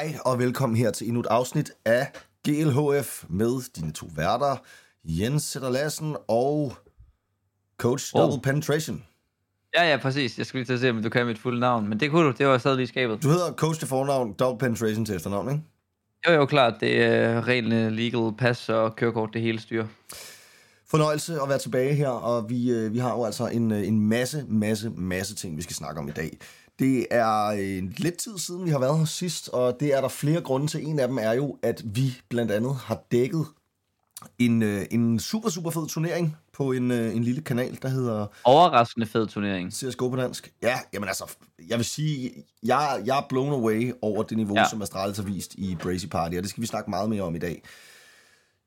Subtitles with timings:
[0.00, 2.06] Hej og velkommen her til endnu et afsnit af
[2.48, 4.56] GLHF med dine to værter,
[5.04, 6.72] Jens Sætter Lassen og
[7.78, 8.20] Coach Oh.
[8.20, 9.04] Double Penetration.
[9.74, 10.38] Ja, ja, præcis.
[10.38, 11.88] Jeg skulle lige til at se, om du kan mit fulde navn.
[11.88, 12.34] Men det kunne du.
[12.38, 13.22] Det var stadig lige skabet.
[13.22, 15.62] Du hedder Coach til fornavn, Double Penetration til efternavn, ikke?
[16.28, 16.74] Jo, jo, klart.
[16.80, 19.86] Det er reglene, legal, pas og kørekort, det hele styr.
[20.86, 24.00] Fornøjelse at være tilbage her, og vi, øh, vi har jo altså en, øh, en
[24.00, 26.38] masse, masse, masse ting, vi skal snakke om i dag.
[26.80, 30.08] Det er øh, lidt tid siden, vi har været her sidst, og det er der
[30.08, 30.86] flere grunde til.
[30.86, 33.46] En af dem er jo, at vi blandt andet har dækket
[34.38, 38.26] en, øh, en super, super fed turnering på en, øh, en lille kanal, der hedder
[38.44, 39.72] Overraskende fed turnering.
[39.72, 40.52] CSGO på dansk.
[40.62, 41.36] Ja, jamen altså,
[41.68, 44.60] jeg vil sige, jeg, jeg er blown away over det niveau, ja.
[44.60, 44.68] Ja.
[44.68, 47.34] som Astralis har vist i Brazy Party, og det skal vi snakke meget mere om
[47.34, 47.62] i dag.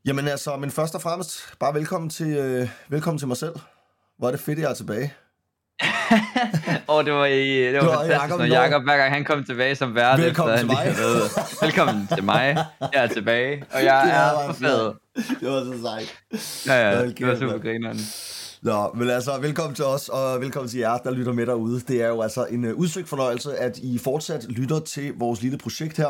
[0.05, 3.55] Jamen altså, men først og fremmest, bare velkommen til, øh, velkommen til mig selv.
[4.17, 5.13] Hvor er det fedt, at jeg er tilbage.
[6.87, 8.45] Og det var, i, det var, Det var fantastisk, Jacob når.
[8.45, 10.19] Jacob, hver gang han kom tilbage som vært.
[10.21, 10.85] Velkommen efter til mig.
[10.97, 12.57] været- Velkommen til mig.
[12.81, 14.93] Jeg er tilbage, og jeg er for fed.
[15.39, 16.67] Det var så sejt.
[16.67, 17.99] Ja, ja, det var super grineren.
[18.61, 21.79] Nå, men altså, velkommen til os, og velkommen til jer, der lytter med derude.
[21.87, 25.57] Det er jo altså en uh, udsøgt fornøjelse, at I fortsat lytter til vores lille
[25.57, 26.09] projekt her.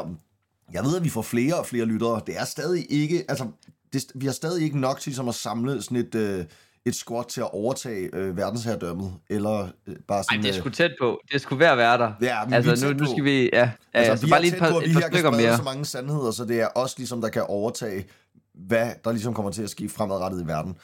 [0.74, 2.22] Jeg ved, at vi får flere og flere lyttere.
[2.28, 3.46] Det er stadig ikke, altså,
[3.94, 6.46] det, vi har stadig ikke nok til som at samle sådan et, uh,
[6.86, 10.44] et squad til at overtage uh, verdensherredømmet, eller uh, bare Ej, sådan...
[10.44, 11.22] det er øh, sgu tæt på.
[11.32, 12.14] Det ved at være der.
[12.22, 13.50] Ja, men vi altså, nu, nu skal vi...
[13.54, 15.58] Ja, altså, altså, vi bare lige et par, på, at vi et par stykker mere.
[15.58, 18.06] så mange sandheder, så det er os, ligesom, der kan overtage,
[18.54, 20.78] hvad der ligesom kommer til at ske fremadrettet i verden.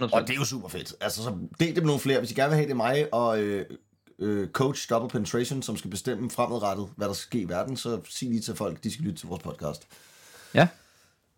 [0.00, 0.94] Og det er jo super fedt.
[1.00, 2.18] Altså, så del det med nogle flere.
[2.18, 3.66] Hvis I gerne vil have det mig og øh,
[4.18, 8.00] øh, coach Double Penetration, som skal bestemme fremadrettet, hvad der skal ske i verden, så
[8.08, 9.86] sig lige til folk, de skal lytte til vores podcast.
[10.54, 10.68] Ja,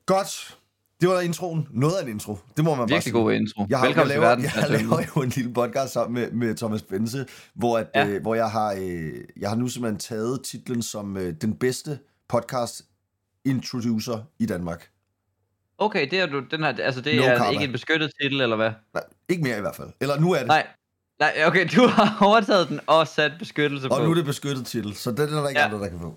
[0.09, 0.58] Godt.
[1.01, 1.69] Det var introen.
[1.71, 2.39] Noget af en intro.
[2.57, 3.13] Det må man bare virkelig sige.
[3.13, 3.67] god intro.
[3.71, 4.45] Jeg, har, Velkommen jeg, til laver, verden.
[4.45, 8.07] jeg laver jo en lille podcast sammen med, med Thomas Bense, hvor, at, ja.
[8.07, 11.99] Øh, hvor jeg, har, øh, jeg har nu simpelthen taget titlen som øh, den bedste
[12.29, 12.83] podcast
[13.45, 14.91] introducer i Danmark.
[15.79, 17.51] Okay, det er du, den her, altså det No er karma.
[17.51, 18.71] ikke en beskyttet titel, eller hvad?
[18.95, 19.89] Nej, ikke mere i hvert fald.
[20.01, 20.47] Eller nu er det.
[20.47, 20.67] Nej,
[21.21, 23.95] nej, okay, du har overtaget den og sat beskyttelse på.
[23.95, 25.61] og nu er det beskyttet titel, så det er der ikke.
[25.61, 25.67] Ja.
[25.67, 26.15] andre, der kan få.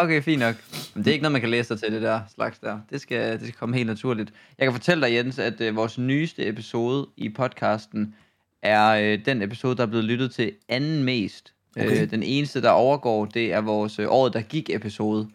[0.00, 0.54] Okay, fint nok.
[0.94, 2.80] Men det er ikke noget, man kan læse sig til, det der slags der.
[2.90, 4.32] Det skal, det skal komme helt naturligt.
[4.58, 8.14] Jeg kan fortælle dig, Jens, at øh, vores nyeste episode i podcasten
[8.62, 11.54] er øh, den episode, der er blevet lyttet til anden mest.
[11.76, 12.02] Okay.
[12.02, 15.28] Øh, den eneste, der overgår, det er vores øh, året, der gik episode,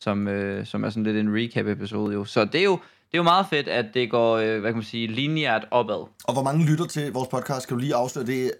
[0.00, 2.24] som, øh, som er sådan lidt en recap-episode jo.
[2.24, 4.76] Så det er jo, det er jo meget fedt, at det går, øh, hvad kan
[4.76, 6.08] man sige, lineært opad.
[6.24, 7.68] Og hvor mange lytter til vores podcast?
[7.68, 8.52] Kan du lige afsløre det?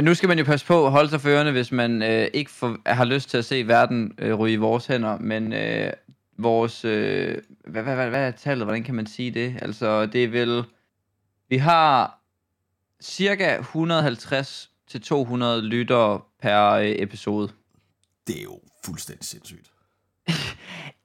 [0.00, 2.50] Nu skal man jo passe på at holde sig for ørerne, hvis man øh, ikke
[2.50, 5.92] får, har lyst til at se verden øh, ryge i vores hænder, men øh,
[6.38, 6.84] vores...
[6.84, 8.66] Øh, hvad, hvad, hvad, hvad er tallet?
[8.66, 9.56] Hvordan kan man sige det?
[9.62, 10.64] Altså, det er vel...
[11.48, 12.18] Vi har
[13.02, 17.48] cirka 150 til 200 lyttere per øh, episode.
[18.26, 19.70] Det er jo fuldstændig sindssygt.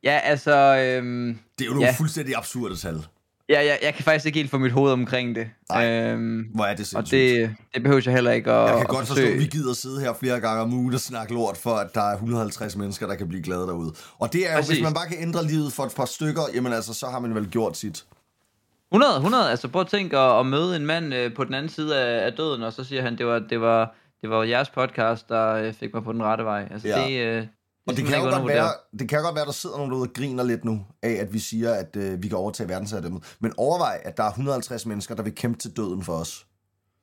[0.03, 0.51] Ja, altså...
[0.77, 1.95] Øhm, Det er jo nogle Ja.
[1.97, 3.05] fuldstændig absurde tal.
[3.49, 5.47] Ja, jeg, jeg kan faktisk ikke helt få mit hoved omkring det.
[5.69, 7.11] Nej, øhm, Hvor er det og sindssygt.
[7.11, 9.73] det, det behøver jeg heller ikke at jeg kan at godt forstå, at vi gider
[9.73, 13.07] sidde her flere gange om ugen og snakke lort, for at der er 150 mennesker,
[13.07, 13.93] der kan blive glade derude.
[14.19, 16.73] Og det er jo, hvis man bare kan ændre livet for et par stykker, jamen
[16.73, 18.05] altså, så har man vel gjort sit.
[18.91, 21.69] 100, 100, altså prøv at tænke at, at møde en mand øh, på den anden
[21.69, 24.69] side af, af døden, og så siger han, det var, det var, det var jeres
[24.69, 26.67] podcast, der øh, fik mig på den rette vej.
[26.71, 27.03] Altså Ja.
[27.07, 27.49] det, øh, det,
[27.87, 30.13] Og det kan, jo godt være, det kan godt være, der sidder nogen derude og
[30.13, 33.35] griner lidt nu af, at vi siger, at øh, vi kan overtage verdensherredømmet.
[33.39, 36.45] Men overvej, at der er 150 mennesker, der vil kæmpe til døden for os.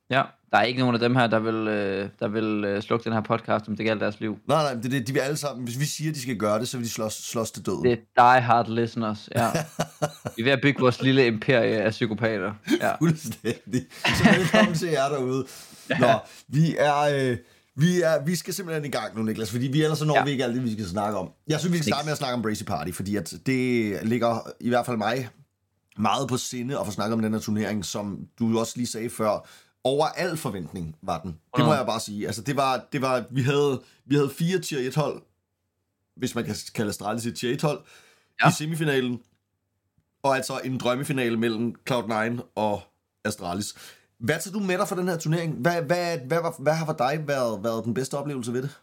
[0.09, 3.03] Ja, der er ikke nogen af dem her, der vil, øh, der vil øh, slukke
[3.03, 4.37] den her podcast, om det gælder deres liv.
[4.47, 6.59] Nej, nej, det, det, de vil alle sammen, hvis vi siger, at de skal gøre
[6.59, 7.83] det, så vil de slås, slås til døden.
[7.83, 9.51] Det er die hard listeners, ja.
[10.35, 12.53] vi er ved at bygge vores lille imperie af psykopater.
[12.81, 12.95] Ja.
[12.95, 13.85] Fuldstændig.
[13.91, 15.45] Så velkommen til jer derude.
[15.99, 16.11] Nå,
[16.47, 17.37] vi er, øh,
[17.75, 20.23] vi er, vi skal simpelthen i gang nu, Niklas, fordi vi ellers så når ja.
[20.23, 21.31] Vi ikke alt det, vi skal snakke om.
[21.47, 24.51] Jeg synes, vi skal starte med at snakke om Brazy Party, fordi at det ligger
[24.59, 25.29] i hvert fald mig
[25.97, 29.09] meget på sinde at få snakket om den her turnering, som du også lige sagde
[29.09, 29.47] før,
[29.83, 31.29] over al forventning var den.
[31.31, 31.77] Det må Mhm.
[31.77, 32.25] jeg bare sige.
[32.27, 35.21] Altså, det var, det var, vi havde, vi havde fire tier 1 hold,
[36.17, 37.81] hvis man kan kalde Astralis et tier 1 hold.
[38.43, 38.49] Ja.
[38.49, 39.19] i semifinalen,
[40.23, 42.81] og altså en drømmefinale mellem Cloud9 og
[43.25, 43.73] Astralis.
[44.19, 45.53] Hvad tager du med dig for den her turnering?
[45.53, 48.79] Hvad, hvad, hvad, hvad, hvad har for dig været, været den bedste oplevelse ved det?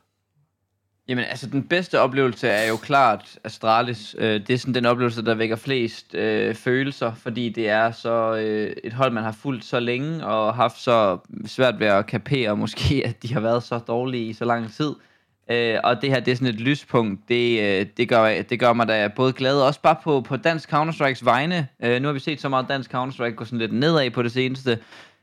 [1.09, 4.17] Jamen, altså, den bedste oplevelse er jo klart Astralis.
[4.19, 8.37] Øh, det er sådan den oplevelse, der vækker flest øh, følelser, fordi det er så
[8.37, 12.57] øh, et hold, man har fulgt så længe, og haft så svært ved at kapere
[12.57, 14.95] måske, at de har været så dårlige i så lang tid.
[15.51, 17.29] Øh, og det her, det er sådan et lyspunkt.
[17.29, 20.73] Det, øh, det, gør, det gør mig da både glad, også bare på, på dansk
[20.73, 21.69] Counter-Strikes vegne.
[21.83, 24.33] Øh, nu har vi set så meget dansk Counter-Strike gå sådan lidt nedad på det
[24.33, 24.79] seneste.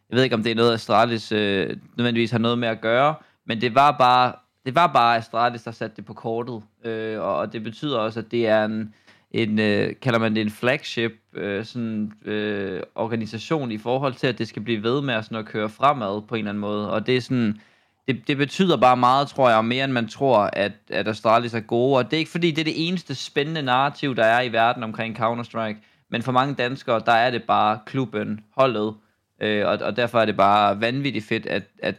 [0.09, 3.15] Jeg ved ikke, om det er noget, Astralis øh, nødvendigvis har noget med at gøre,
[3.45, 4.33] men det var bare
[4.65, 8.19] det var bare Astralis, der satte det på kortet, øh, og, og det betyder også,
[8.19, 8.94] at det er en,
[9.31, 14.38] en øh, kalder man det en flagship øh, sådan, øh, organisation i forhold til, at
[14.38, 16.91] det skal blive ved med at, sådan, at køre fremad på en eller anden måde,
[16.91, 17.61] og det er sådan,
[18.07, 21.59] det, det betyder bare meget, tror jeg, mere end man tror, at, at Astralis er
[21.59, 24.51] gode, og det er ikke fordi, det er det eneste spændende narrativ, der er i
[24.51, 25.77] verden omkring Counter-Strike,
[26.11, 28.94] men for mange danskere, der er det bare klubben, holdet,
[29.41, 31.95] øh, og, og derfor er det bare vanvittigt fedt, at, at,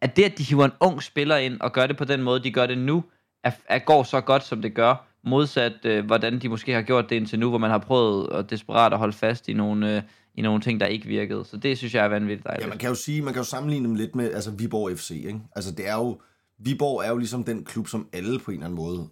[0.00, 2.42] at det, at de hiver en ung spiller ind og gør det på den måde,
[2.42, 3.04] de gør det nu,
[3.44, 7.10] er, er går så godt, som det gør, modsat øh, hvordan de måske har gjort
[7.10, 10.02] det indtil nu, hvor man har prøvet at desperat at holde fast i nogle, øh,
[10.34, 11.44] i nogle ting, der ikke virkede.
[11.44, 12.64] Så det synes jeg er vanvittigt dejligt.
[12.64, 15.10] Ja, man kan jo sige, man kan jo sammenligne dem lidt med altså Viborg FC,
[15.10, 15.40] ikke?
[15.56, 16.20] Altså det er jo,
[16.58, 19.08] Viborg er jo ligesom den klub, som alle på en eller anden måde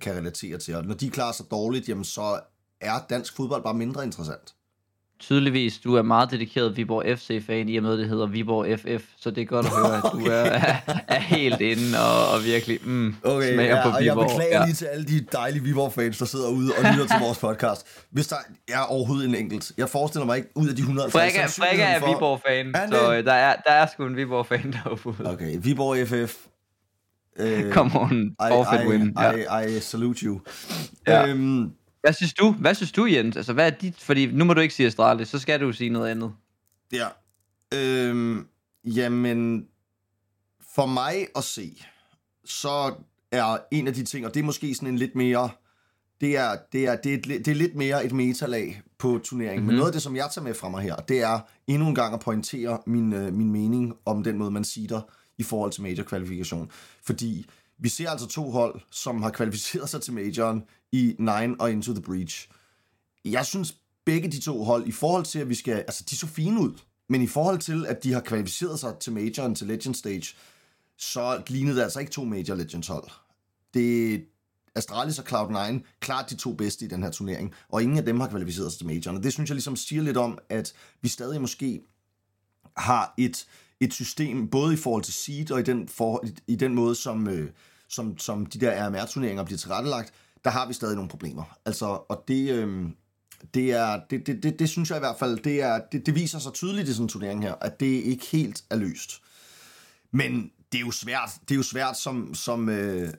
[0.00, 2.40] kan relatere til, og når de klarer sig dårligt, jamen så
[2.80, 4.54] er dansk fodbold bare mindre interessant
[5.20, 9.30] tydeligvis, du er meget dedikeret Viborg FC-fan, i og med, det hedder Viborg FF, så
[9.30, 10.76] det er godt at høre, at du er, er,
[11.08, 13.96] er helt inde og, og virkelig mm, okay, smager ja, på Viborg.
[13.96, 14.64] Og jeg beklager ja.
[14.64, 17.86] lige til alle de dejlige Viborg-fans, der sidder ude og lytter til vores podcast.
[18.10, 18.36] Hvis der
[18.68, 21.10] er overhovedet en enkelt, jeg forestiller mig ikke, ud af de 100...
[21.10, 22.06] Frikka, Frikka er for...
[22.06, 25.32] Viborg-fan, så øh, der er, der er sgu en Viborg-fan derude.
[25.32, 26.36] Okay, Viborg FF.
[27.38, 29.02] Øh, Come on, forfeit I, win.
[29.02, 30.40] I, I, I salute you.
[31.06, 31.26] Ja.
[31.26, 31.72] Øhm,
[32.08, 32.52] hvad synes du?
[32.52, 33.36] Hvad synes du, Jens?
[33.36, 34.00] Altså, hvad er dit?
[34.00, 36.32] Fordi nu må du ikke sige Astralis, så skal du sige noget andet.
[36.92, 37.08] Ja.
[37.74, 38.46] Øhm,
[38.84, 39.66] jamen,
[40.74, 41.82] for mig at se,
[42.44, 42.94] så
[43.32, 45.50] er en af de ting, og det er måske sådan en lidt mere,
[46.20, 49.56] det er, det er, det er, det er lidt mere et metalag på turneringen.
[49.56, 49.66] Mm-hmm.
[49.66, 49.78] Men mhm.
[49.78, 52.14] noget af det, som jeg tager med fra mig her, det er endnu en gang
[52.14, 55.00] at pointere min, øh, min mening om den måde, man siger
[55.38, 56.70] i forhold til major-kvalifikation.
[57.04, 57.46] Fordi
[57.78, 61.92] vi ser altså to hold, som har kvalificeret sig til majoren i Nine og Into
[61.92, 62.48] the Breach.
[63.24, 65.74] Jeg synes, begge de to hold, i forhold til, at vi skal...
[65.74, 66.78] Altså, de så fine ud,
[67.08, 70.36] men i forhold til, at de har kvalificeret sig til majoren, til Legend Stage,
[70.96, 73.10] så lignede det altså ikke to Major Legends hold.
[73.74, 74.24] Det
[74.74, 78.20] Astralis og Cloud9 klart de to bedste i den her turnering, og ingen af dem
[78.20, 79.16] har kvalificeret sig til majoren.
[79.16, 80.72] Og det synes jeg ligesom siger lidt om, at
[81.02, 81.80] vi stadig måske
[82.76, 83.46] har et
[83.80, 87.28] et system, både i forhold til seed og i den, for, i den måde, som,
[87.28, 87.50] øh,
[87.88, 90.12] som, som de der RMR-turneringer bliver tilrettelagt,
[90.44, 91.58] der har vi stadig nogle problemer.
[91.64, 92.88] Altså, og det, øh,
[93.54, 96.14] det, er, det, det, det, det synes jeg i hvert fald, det, er, det, det
[96.14, 99.22] viser sig tydeligt i sådan en turnering her, at det ikke helt er løst.
[100.10, 103.12] Men det er jo svært, det er jo svært som, som, øh,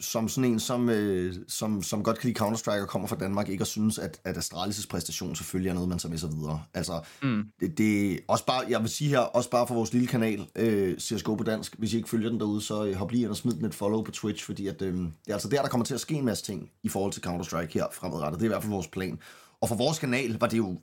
[0.00, 3.48] som sådan en, som, øh, som, som godt kan lide Counter-Strike og kommer fra Danmark,
[3.48, 6.62] ikke at synes, at, at Astralis' præstation selvfølgelig er noget, man tager med sig videre.
[6.74, 7.44] Altså, mm.
[7.60, 10.98] det, det, også bare, jeg vil sige her, også bare for vores lille kanal, øh,
[10.98, 13.36] CSGO på dansk, hvis I ikke følger den derude, så øh, hop lige ind og
[13.36, 15.84] smid den et follow på Twitch, fordi at, øh, det er altså der, der kommer
[15.84, 18.40] til at ske en masse ting i forhold til Counter-Strike her fremadrettet.
[18.40, 19.18] Det er i hvert fald vores plan.
[19.60, 20.78] Og for vores kanal var det jo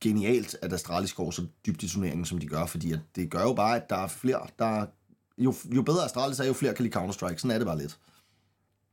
[0.00, 3.42] genialt, at Astralis går så dybt i turneringen, som de gør, fordi at det gør
[3.42, 4.86] jo bare, at der er flere, der
[5.38, 7.36] jo, jo bedre Astralis er, jo flere kan lide Counter-Strike.
[7.36, 7.98] Sådan er det bare lidt.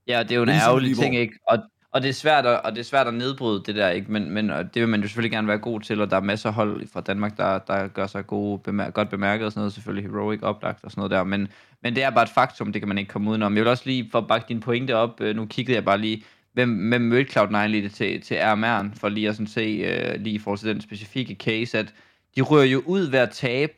[0.07, 1.33] Ja, det er jo en ligesom ærgerlig ting, ikke?
[1.47, 1.59] Og,
[1.91, 4.11] og det er svært at, og det er svært at nedbryde det der, ikke?
[4.11, 6.49] Men, men det vil man jo selvfølgelig gerne være god til, og der er masser
[6.49, 9.73] af hold fra Danmark, der, der gør sig gode, bemær- godt bemærket og sådan noget,
[9.73, 11.47] selvfølgelig Heroic oplagt og sådan noget der, men,
[11.83, 13.55] men det er bare et faktum, det kan man ikke komme udenom.
[13.55, 15.97] Jeg vil også lige, for at bakke din pointe op, øh, nu kiggede jeg bare
[15.97, 16.23] lige,
[16.53, 19.81] hvem, hvem mødte Cloud9 lige til, til RMR'en, for lige at sådan se,
[20.13, 21.93] uh, lige i forhold til den specifikke case, at
[22.35, 23.73] de rører jo ud ved at tabe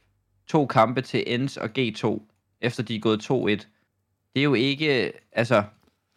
[0.48, 2.22] to kampe til ENS og G2,
[2.62, 3.32] efter de er gået 2-1.
[4.34, 5.64] Det er jo ikke, altså,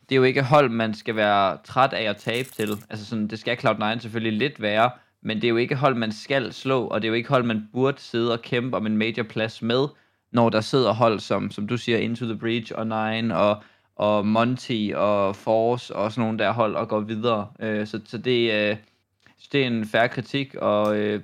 [0.09, 2.69] det er jo ikke hold, man skal være træt af at tabe til.
[2.91, 4.91] Altså sådan, det skal Cloud9 selvfølgelig lidt være,
[5.23, 7.45] men det er jo ikke hold, man skal slå, og det er jo ikke hold,
[7.45, 9.87] man burde sidde og kæmpe om en major plads med,
[10.33, 13.63] når der sidder hold som, som du siger, Into the Breach og Nine og,
[13.97, 17.49] og Monty og Force og sådan nogle der hold og går videre.
[17.61, 18.77] Øh, så, så det, øh,
[19.53, 21.21] det er en færre kritik, og øh,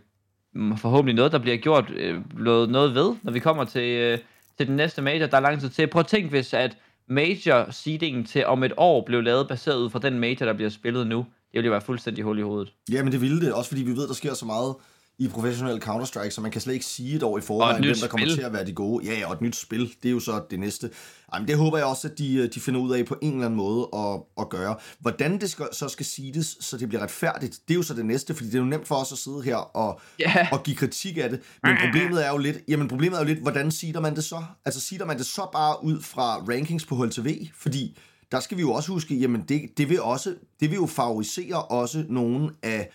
[0.77, 2.21] forhåbentlig noget, der bliver gjort øh,
[2.69, 4.19] noget ved, når vi kommer til, øh,
[4.59, 5.27] til den næste major.
[5.27, 5.87] Der er lang tid til.
[5.87, 6.77] Prøv at tænke, hvis at
[7.09, 10.71] major seedingen til om et år blev lavet baseret ud fra den major, der bliver
[10.71, 11.19] spillet nu.
[11.19, 12.73] Det ville jo være fuldstændig hul i hovedet.
[12.93, 13.53] Ja, men det ville det.
[13.53, 14.75] Også fordi vi ved, der sker så meget
[15.19, 17.95] i professionel Counter-Strike, så man kan slet ikke sige et år i forvejen, hvem der
[17.95, 18.09] spil.
[18.09, 19.07] kommer til at være de gode.
[19.07, 20.91] Ja, og et nyt spil, det er jo så det næste.
[21.35, 23.57] Jamen, det håber jeg også, at de, de finder ud af på en eller anden
[23.57, 24.77] måde at, at gøre.
[24.99, 28.07] Hvordan det skal, så skal siges, så det bliver retfærdigt, det er jo så det
[28.07, 30.53] næste, fordi det er jo nemt for os at sidde her og, yeah.
[30.53, 31.41] og give kritik af det.
[31.63, 34.45] Men problemet er jo lidt, jamen problemet er jo lidt, hvordan siger man det så?
[34.65, 37.49] Altså siger man det så bare ud fra rankings på HLTV?
[37.57, 37.99] Fordi
[38.33, 41.63] der skal vi jo også huske, jamen det, det, vil, også, det vil jo favorisere
[41.63, 42.91] også nogle af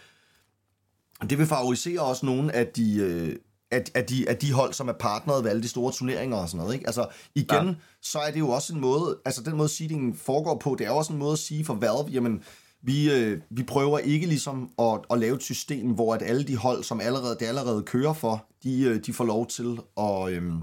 [1.29, 3.35] det vil favorisere også nogle af de, øh,
[3.71, 6.49] af, af, de, af de hold, som er partneret ved alle de store turneringer og
[6.49, 6.73] sådan noget.
[6.73, 6.87] Ikke?
[6.87, 7.73] Altså igen, ja.
[8.01, 10.91] så er det jo også en måde, altså den måde seedingen foregår på, det er
[10.91, 12.43] også en måde at sige for Valve, jamen
[12.81, 16.55] vi, øh, vi prøver ikke ligesom at, at lave et system, hvor at alle de
[16.55, 20.53] hold, som allerede, det allerede kører for, de, øh, de får lov til at, øh,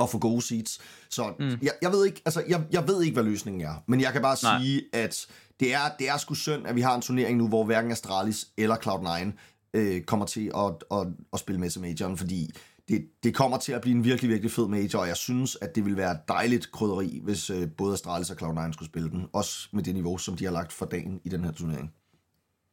[0.00, 0.80] at få gode seats.
[1.08, 1.58] Så mm.
[1.62, 4.22] jeg, jeg, ved ikke, altså, jeg, jeg ved ikke, hvad løsningen er, men jeg kan
[4.22, 4.60] bare Nej.
[4.60, 5.26] sige, at
[5.60, 8.48] det er, det er sgu synd, at vi har en turnering nu, hvor hverken Astralis
[8.56, 9.32] eller Cloud9
[9.74, 12.50] øh, kommer til at, at, at spille med til majoren, fordi
[12.88, 15.74] det, det kommer til at blive en virkelig, virkelig fed major, og jeg synes, at
[15.74, 19.68] det vil være dejligt krydderi, hvis øh, både Astralis og Cloud9 skulle spille den, også
[19.72, 21.92] med det niveau, som de har lagt for dagen i den her turnering.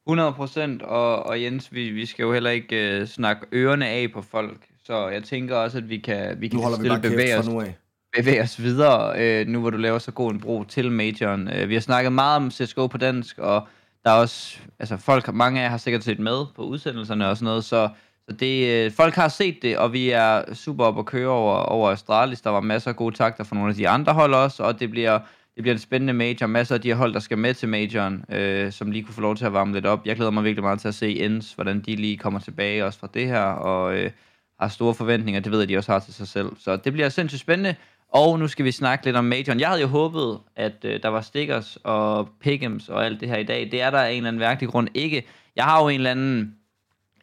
[0.07, 4.11] 100 procent, og, og Jens, vi, vi skal jo heller ikke øh, snakke ørerne af
[4.13, 7.37] på folk, så jeg tænker også, at vi kan, vi kan nu stille vi bevæge,
[7.37, 7.77] os, nu af.
[8.17, 11.47] bevæge os videre, øh, nu hvor du laver så god en bro til majoren.
[11.47, 13.67] Øh, vi har snakket meget om CSGO på dansk, og
[14.03, 17.37] der er også, altså folk, mange af jer har sikkert set med på udsendelserne og
[17.37, 17.89] sådan noget, så
[18.29, 21.55] så det, øh, folk har set det, og vi er super op at køre over,
[21.55, 22.41] over Astralis.
[22.41, 24.89] Der var masser af gode takter fra nogle af de andre hold også, og det
[24.89, 25.19] bliver,
[25.55, 26.47] det bliver en spændende major.
[26.47, 29.21] Masser af de her hold, der skal med til majoren, øh, som lige kunne få
[29.21, 30.05] lov til at varme lidt op.
[30.05, 32.99] Jeg glæder mig virkelig meget til at se Ends, hvordan de lige kommer tilbage også
[32.99, 34.11] fra det her, og øh,
[34.59, 35.41] har store forventninger.
[35.41, 36.49] Det ved jeg, de også har til sig selv.
[36.59, 37.75] Så det bliver sindssygt spændende.
[38.11, 39.59] Og nu skal vi snakke lidt om majoren.
[39.59, 43.37] Jeg havde jo håbet, at øh, der var stickers og pick'ems og alt det her
[43.37, 43.69] i dag.
[43.71, 45.27] Det er der af en eller anden værktig grund ikke.
[45.55, 46.55] Jeg har jo en eller anden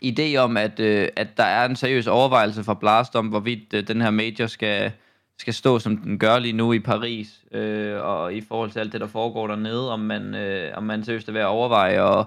[0.04, 3.88] idé om, at, øh, at der er en seriøs overvejelse fra Blast om, hvorvidt øh,
[3.88, 4.92] den her major skal,
[5.38, 8.92] skal stå, som den gør lige nu i Paris, øh, og i forhold til alt
[8.92, 12.26] det, der foregår dernede, om man, øh, om man seriøst er ved at overveje at,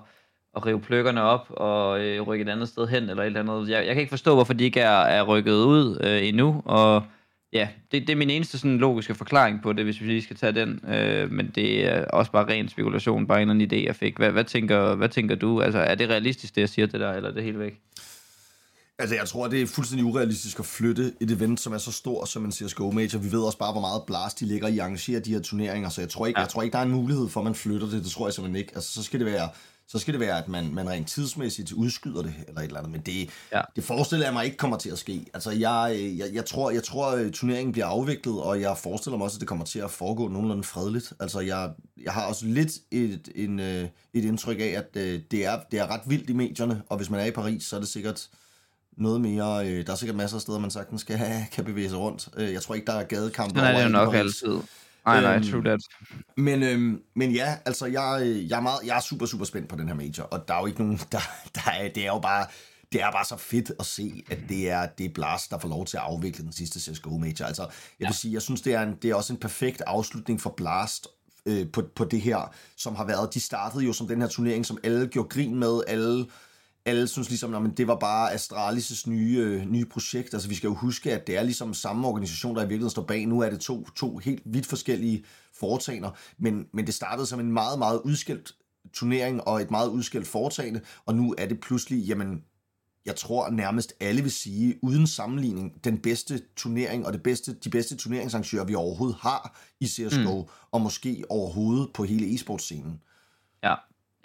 [0.55, 3.69] at rive pløkkerne op og øh, rykke et andet sted hen, eller et eller andet.
[3.69, 7.03] Jeg, jeg kan ikke forstå, hvorfor de ikke er, er rykket ud øh, endnu, og
[7.53, 10.35] ja, det, det er min eneste sådan logiske forklaring på det, hvis vi lige skal
[10.35, 10.89] tage den.
[10.89, 14.17] Øh, men det er også bare ren spekulation, bare en eller anden idé, jeg fik.
[14.17, 15.61] Hvad, hvad, tænker, hvad tænker du?
[15.61, 17.79] Altså, er det realistisk, det jeg siger det der, eller er det helt væk?
[18.99, 22.25] Altså, jeg tror, det er fuldstændig urealistisk at flytte et event, som er så stor
[22.25, 23.19] som en CSGO Major.
[23.19, 25.89] Vi ved også bare, hvor meget blast de ligger i at arrangere de her turneringer,
[25.89, 26.43] så jeg tror ikke, ja.
[26.43, 28.03] jeg tror ikke der er en mulighed for, at man flytter det.
[28.03, 28.71] Det tror jeg simpelthen ikke.
[28.75, 29.49] Altså, så skal det være
[29.91, 32.91] så skal det være, at man, man rent tidsmæssigt udskyder det, eller et eller andet.
[32.91, 33.61] Men det, ja.
[33.75, 35.25] det forestiller jeg mig ikke kommer til at ske.
[35.33, 39.25] Altså, jeg, jeg, jeg, tror, jeg tror, at turneringen bliver afviklet, og jeg forestiller mig
[39.25, 41.13] også, at det kommer til at foregå nogenlunde fredeligt.
[41.19, 41.71] Altså, jeg,
[42.03, 45.79] jeg har også lidt et, en, øh, et indtryk af, at øh, det er, det
[45.79, 48.27] er ret vildt i medierne, og hvis man er i Paris, så er det sikkert
[48.97, 49.67] noget mere...
[49.67, 52.29] Øh, der er sikkert masser af steder, man sagtens have, kan bevæge sig rundt.
[52.37, 53.59] Jeg tror ikke, der er gadekampe.
[53.59, 54.59] Det er jo nok altid.
[55.05, 55.79] Nej, nej, øhm, true that.
[56.37, 59.75] Men, øhm, men ja, altså, jeg, jeg, er meget, jeg er super, super spændt på
[59.75, 61.19] den her major, og der er jo ikke nogen, der,
[61.55, 62.45] der er, det er jo bare,
[62.91, 65.69] det er bare så fedt at se, at det er, det er Blast, der får
[65.69, 67.45] lov til at afvikle den sidste CSGO Major.
[67.45, 68.07] Altså, jeg ja.
[68.07, 71.07] vil sige, jeg synes, det er, en, det er også en perfekt afslutning for Blast
[71.45, 74.65] øh, på, på det her, som har været, de startede jo som den her turnering,
[74.65, 76.25] som alle gjorde grin med, alle
[76.89, 80.33] alle synes ligesom, at det var bare Astralis' nye, øh, nye projekt.
[80.33, 83.03] Altså vi skal jo huske, at det er ligesom samme organisation, der i virkeligheden står
[83.03, 83.25] bag.
[83.25, 87.51] Nu er det to, to helt vidt forskellige foretagender, men, men det startede som en
[87.51, 88.55] meget, meget udskilt
[88.93, 92.43] turnering og et meget udskilt foretagende, og nu er det pludselig, jamen,
[93.05, 97.69] jeg tror nærmest alle vil sige, uden sammenligning, den bedste turnering og det bedste, de
[97.69, 100.49] bedste turneringsarrangører, vi overhovedet har i CSGO, mm.
[100.71, 103.01] og måske overhovedet på hele e-sportscenen.
[103.63, 103.75] Ja,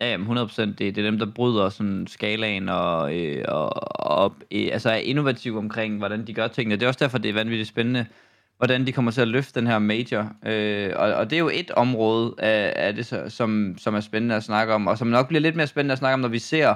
[0.00, 0.60] Ja, jamen 100%.
[0.60, 3.70] Det, det er dem, der bryder sådan skalaen og, øh, og,
[4.06, 6.76] og øh, altså er innovative omkring, hvordan de gør tingene.
[6.76, 8.06] Det er også derfor, det er vanvittigt spændende,
[8.56, 10.32] hvordan de kommer til at løfte den her major.
[10.46, 14.34] Øh, og, og det er jo et område af, af det, som, som er spændende
[14.34, 16.38] at snakke om, og som nok bliver lidt mere spændende at snakke om, når vi
[16.38, 16.74] ser,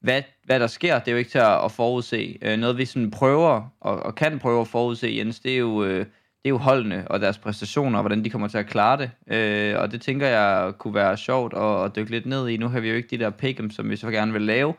[0.00, 0.98] hvad, hvad der sker.
[0.98, 2.38] Det er jo ikke til at, at forudse.
[2.42, 5.84] Øh, noget vi sådan prøver, og, og kan prøve at forudse, Jens, det er jo...
[5.84, 6.06] Øh,
[6.42, 9.10] det er jo holdene og deres præstationer, og hvordan de kommer til at klare det.
[9.36, 12.56] Øh, og det tænker jeg kunne være sjovt at, at dykke lidt ned i.
[12.56, 14.74] Nu har vi jo ikke de der pick'em, som vi så gerne vil lave.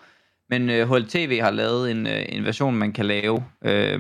[0.50, 4.00] Men øh, HLTV har lavet en, øh, en version, man kan lave, øh,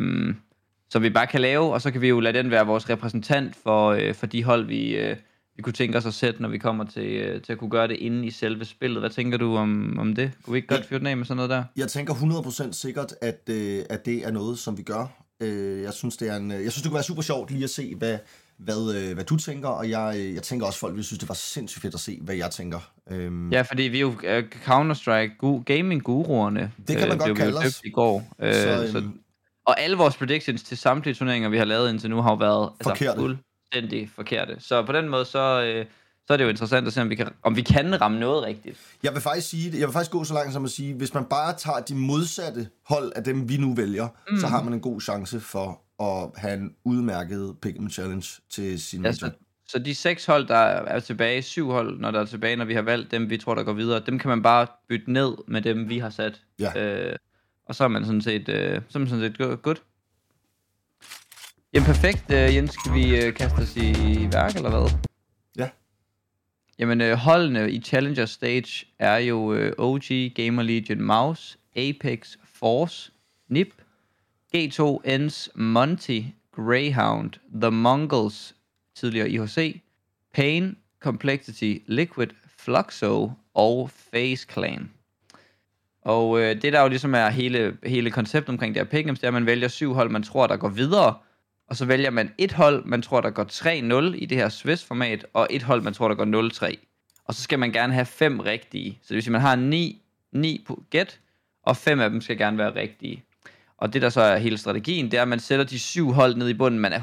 [0.89, 3.55] som vi bare kan lave, og så kan vi jo lade den være vores repræsentant
[3.63, 5.15] for, øh, for de hold, vi, øh,
[5.55, 7.87] vi kunne tænke os at sætte, når vi kommer til, øh, til at kunne gøre
[7.87, 8.99] det inde i selve spillet.
[8.99, 10.31] Hvad tænker du om, om det?
[10.43, 11.63] Kunne vi ikke godt fyre den af med sådan noget der?
[11.75, 15.20] Jeg tænker 100% sikkert, at, øh, at det er noget, som vi gør.
[15.41, 17.69] Øh, jeg synes, det er en, jeg synes, det kunne være super sjovt lige at
[17.69, 18.17] se, hvad,
[18.57, 21.29] hvad, øh, hvad du tænker, og jeg, øh, jeg tænker også, folk vil synes, det
[21.29, 22.91] var sindssygt fedt at se, hvad jeg tænker.
[23.11, 23.51] Øhm.
[23.51, 26.71] Ja, fordi vi er jo uh, Counter-Strike gaming-guruerne.
[26.87, 27.81] Det kan man godt kalde os.
[27.85, 28.15] i går.
[28.15, 29.19] Uh, så, så, øhm,
[29.65, 32.69] og alle vores predictions til samtlige turneringer, vi har lavet indtil nu, har jo været
[32.79, 34.55] altså, fuldstændig forkerte.
[34.59, 35.75] Så på den måde, så...
[35.79, 35.85] Uh,
[36.27, 38.43] så er det jo interessant at se, om vi kan, om vi kan ramme noget
[38.43, 38.79] rigtigt.
[39.03, 41.25] Jeg vil faktisk sige, jeg vil faktisk gå så langt som at sige, hvis man
[41.25, 44.37] bare tager de modsatte hold af dem, vi nu vælger, mm.
[44.37, 49.05] så har man en god chance for at have en udmærket pick challenge til sin
[49.05, 49.31] ja, så,
[49.67, 52.73] så de seks hold, der er tilbage, syv hold, når der er tilbage, når vi
[52.73, 55.61] har valgt dem, vi tror, der går videre, dem kan man bare bytte ned med
[55.61, 56.41] dem, vi har sat.
[56.59, 57.09] Ja.
[57.09, 57.15] Øh,
[57.65, 59.75] og så er man sådan set, øh, så er man sådan set good.
[61.73, 62.73] Jamen perfekt, øh, Jens.
[62.73, 65.10] Skal vi øh, kaste os i værk, eller hvad?
[66.81, 70.03] Jamen, øh, holdene i Challenger Stage er jo øh, OG,
[70.35, 73.11] Gamer Legion, Mouse, Apex, Force,
[73.49, 73.73] NIP,
[74.55, 76.21] G2, Ens, Monty,
[76.55, 78.55] Greyhound, The Mongols,
[78.95, 79.81] tidligere IHC,
[80.33, 84.89] Pain, Complexity, Liquid, Fluxo og Face Clan.
[86.01, 89.23] Og øh, det der jo ligesom er hele, hele konceptet omkring det her pick'ems, det
[89.23, 91.15] er, at man vælger syv hold, man tror, der går videre,
[91.71, 95.25] og så vælger man et hold, man tror, der går 3-0 i det her Swiss-format,
[95.33, 96.75] og et hold, man tror, der går 0-3.
[97.25, 98.99] Og så skal man gerne have fem rigtige.
[99.01, 100.01] Så det vil sige, man har 9,
[100.31, 101.19] 9 på gæt,
[101.63, 103.23] og fem af dem skal gerne være rigtige.
[103.77, 106.35] Og det der så er hele strategien, det er, at man sætter de syv hold
[106.35, 106.99] ned i bunden, man er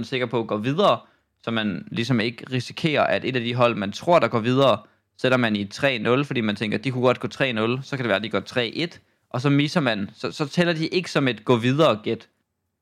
[0.00, 1.00] 100% sikker på at gå videre,
[1.42, 4.78] så man ligesom ikke risikerer, at et af de hold, man tror, der går videre,
[5.18, 8.08] sætter man i 3-0, fordi man tænker, de kunne godt gå 3-0, så kan det
[8.08, 8.42] være, at de går
[8.90, 8.98] 3-1,
[9.30, 12.28] og så misser man, så, så tæller de ikke som et gå videre gæt.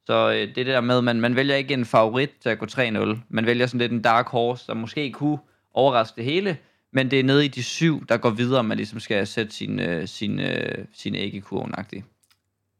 [0.06, 3.18] Så øh, det der med, man, man vælger ikke en favorit til at gå 3-0,
[3.28, 5.38] man vælger sådan lidt en dark horse, der måske kunne
[5.74, 6.58] overraske det hele,
[6.92, 9.80] men det er nede i de syv, der går videre, man ligesom skal sætte sin,
[9.80, 12.02] øh, sin, øh, sin æg i kurven -agtigt.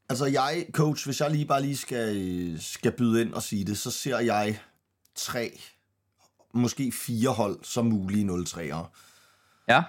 [0.09, 3.78] Altså jeg, coach, hvis jeg lige bare lige skal, skal byde ind og sige det,
[3.78, 4.59] så ser jeg
[5.14, 5.61] tre,
[6.54, 8.87] måske fire hold som mulige 0-3'ere.
[9.69, 9.83] Ja.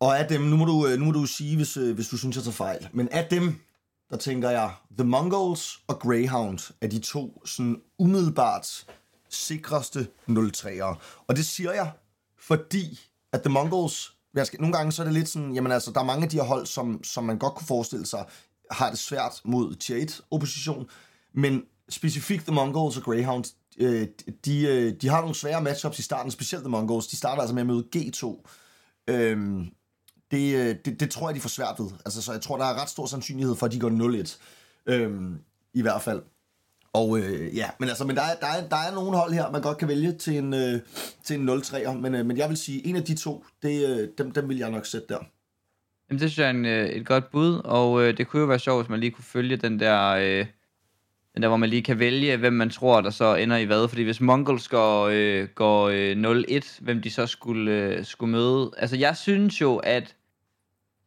[0.00, 2.16] Og af dem, nu må du, øh, nu må du sige, hvis, øh, hvis du
[2.16, 3.60] synes, jeg tager fejl, men af dem,
[4.10, 8.86] der tænker jeg, The Mongols og Greyhound er de to sådan umiddelbart
[9.28, 10.96] sikreste 03'ere.
[11.26, 11.90] Og det siger jeg,
[12.38, 13.00] fordi
[13.32, 16.00] at The Mongols, jeg skal, nogle gange så er det lidt sådan, jamen altså, der
[16.00, 18.24] er mange af de her hold, som, som man godt kunne forestille sig,
[18.70, 20.88] har det svært mod tier 1 opposition,
[21.34, 23.44] men specifikt The Mongols og Greyhound,
[23.78, 24.08] øh,
[24.44, 27.06] de, øh, de har nogle svære matchups i starten, specielt The Mongols.
[27.06, 28.44] De starter altså med at møde G2.
[29.08, 29.70] Øhm,
[30.30, 31.90] det, øh, det, det tror jeg, de får svært ved.
[32.04, 34.38] Altså, så jeg tror, der er ret stor sandsynlighed for, at de går 0-1.
[34.86, 35.38] Øhm,
[35.74, 36.22] I hvert fald.
[36.92, 39.50] Og øh, ja, men altså, men der er, der, er, der er nogle hold her,
[39.50, 40.80] man godt kan vælge til en, øh,
[41.24, 44.08] til en 0-3'er, men, øh, men jeg vil sige, en af de to, det, øh,
[44.18, 45.18] dem, dem vil jeg nok sætte der.
[46.10, 48.46] Jamen, det synes jeg er en, øh, et godt bud, og øh, det kunne jo
[48.46, 50.46] være sjovt, hvis man lige kunne følge den der, øh,
[51.34, 53.88] den der, hvor man lige kan vælge, hvem man tror, der så ender i hvad.
[53.88, 56.16] Fordi hvis Mongols går, øh, går øh,
[56.62, 58.70] 0-1, hvem de så skulle, øh, skulle møde.
[58.78, 60.16] Altså, jeg synes jo, at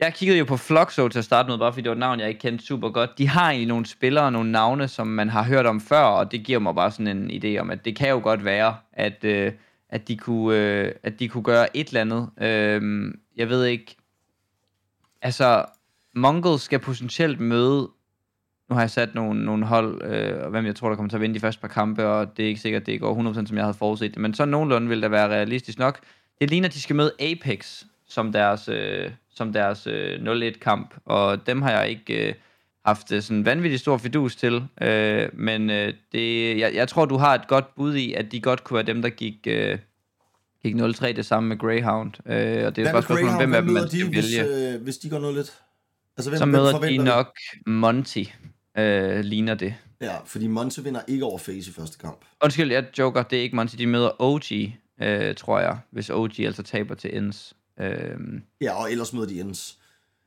[0.01, 2.19] jeg kiggede jo på Fluxo til at starte med, bare fordi det var et navn,
[2.19, 3.17] jeg ikke kendte super godt.
[3.17, 6.31] De har egentlig nogle spillere og nogle navne, som man har hørt om før, og
[6.31, 9.23] det giver mig bare sådan en idé om, at det kan jo godt være, at,
[9.23, 9.51] øh,
[9.89, 12.29] at, de, kunne, øh, at de kunne gøre et eller andet.
[12.41, 13.95] Øh, jeg ved ikke,
[15.21, 15.65] altså,
[16.15, 17.89] Mongols skal potentielt møde,
[18.69, 21.17] nu har jeg sat nogle, nogle hold, øh, og hvem jeg tror, der kommer til
[21.17, 23.45] at vinde de første par kampe, og det er ikke sikkert, at det går 100%
[23.45, 25.99] som jeg havde forudset det, men så nogenlunde vil det være realistisk nok.
[26.41, 31.47] Det ligner, at de skal møde Apex som deres, øh, som deres øh, 0-1-kamp, og
[31.47, 32.33] dem har jeg ikke øh,
[32.85, 37.17] haft øh, sådan vanvittig stor fidus til, øh, men øh, det, jeg, jeg tror, du
[37.17, 39.35] har et godt bud i, at de godt kunne være dem, der gik...
[39.47, 39.77] Øh,
[40.63, 42.11] gik 0-3 det samme med Greyhound.
[42.25, 42.33] Øh,
[42.65, 44.73] og det er Hvad bare spørgsmål, hvem af dem man de, skal hvis, vælge.
[44.73, 45.37] øh, hvis de går 0-1?
[46.17, 47.11] Altså, hvem, Så hvem møder de forventer du?
[47.11, 48.23] nok Monty,
[48.77, 49.73] øh, ligner det.
[50.01, 52.17] Ja, fordi Monte vinder ikke over Face i første kamp.
[52.43, 54.41] Undskyld, jeg joker, det er ikke Monty, de møder OG,
[55.01, 57.53] øh, tror jeg, hvis OG altså taber til Ends.
[57.81, 58.17] Øh,
[58.61, 59.77] Ja, og ellers møder de Ends.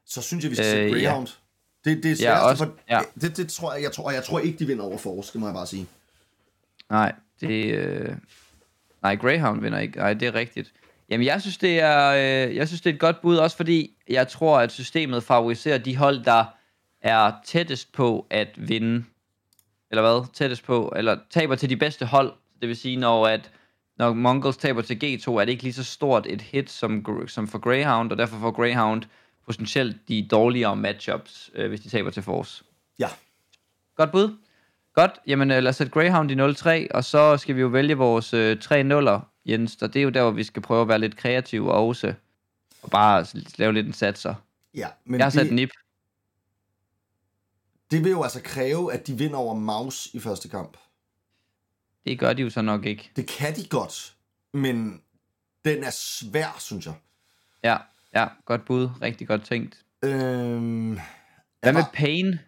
[0.07, 0.93] Så synes jeg, vi skal Øh, sætte ja.
[0.93, 1.27] Greyhound.
[1.85, 2.75] Det, det er Ja, sværeste også- for...
[2.91, 3.01] ja.
[3.21, 5.47] Det, det, tror jeg, jeg tror, jeg tror ikke, de vinder over Force, det må
[5.47, 5.87] jeg bare sige.
[6.91, 7.75] nej, det...
[7.75, 8.17] Øh,
[9.03, 9.99] nej, Greyhound vinder ikke.
[9.99, 10.73] Nej, det er rigtigt.
[11.09, 12.09] Jamen, jeg synes, det er,
[12.49, 15.79] øh, jeg synes, det er et godt bud, også fordi jeg tror, at systemet favoriserer
[15.79, 16.45] de hold, der
[17.01, 19.05] er tættest på at vinde.
[19.91, 20.27] Eller hvad?
[20.35, 22.33] Tættest på, eller taber til de bedste hold.
[22.61, 23.51] Det vil sige, når, at,
[23.97, 27.49] når Mongols taber til G2, er det ikke lige så stort et hit som, som
[27.49, 29.03] for Greyhound, og derfor får Greyhound
[29.47, 32.65] potentielt de dårligere matchups, øh, hvis de taber til Force.
[32.99, 33.09] Ja.
[33.97, 34.37] Godt bud.
[34.95, 37.95] Godt, jamen øh, lad os sætte Greyhound i 0-3, og så skal vi jo vælge
[37.95, 40.89] vores øh, tre nuller, Jens, og det er jo der, hvor vi skal prøve at
[40.89, 42.15] være lidt kreative også,
[42.83, 43.27] og bare
[43.59, 44.35] lave lidt en satser.
[44.75, 45.71] Ja, men Jeg har sat det, nip.
[47.91, 50.77] det vil jo altså kræve, at de vinder over Maus i første kamp.
[52.07, 53.11] Det gør de jo så nok ikke.
[53.17, 54.15] Det kan de godt,
[54.55, 55.01] men
[55.65, 56.95] den er svær, synes jeg.
[57.65, 57.77] Ja,
[58.15, 58.89] ja, godt bud.
[59.03, 59.85] Rigtig godt tænkt.
[60.05, 60.99] Øhm,
[61.61, 62.39] Hvad med Pain?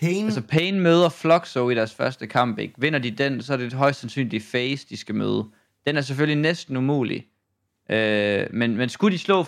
[0.00, 0.24] Pain?
[0.24, 2.74] Altså Pain møder Fluxo i deres første kamp, ikke?
[2.78, 5.50] Vinder de den, så er det højst sandsynligt Face, de skal møde.
[5.86, 7.26] Den er selvfølgelig næsten umulig.
[7.90, 9.44] Øh, men, men skulle de slå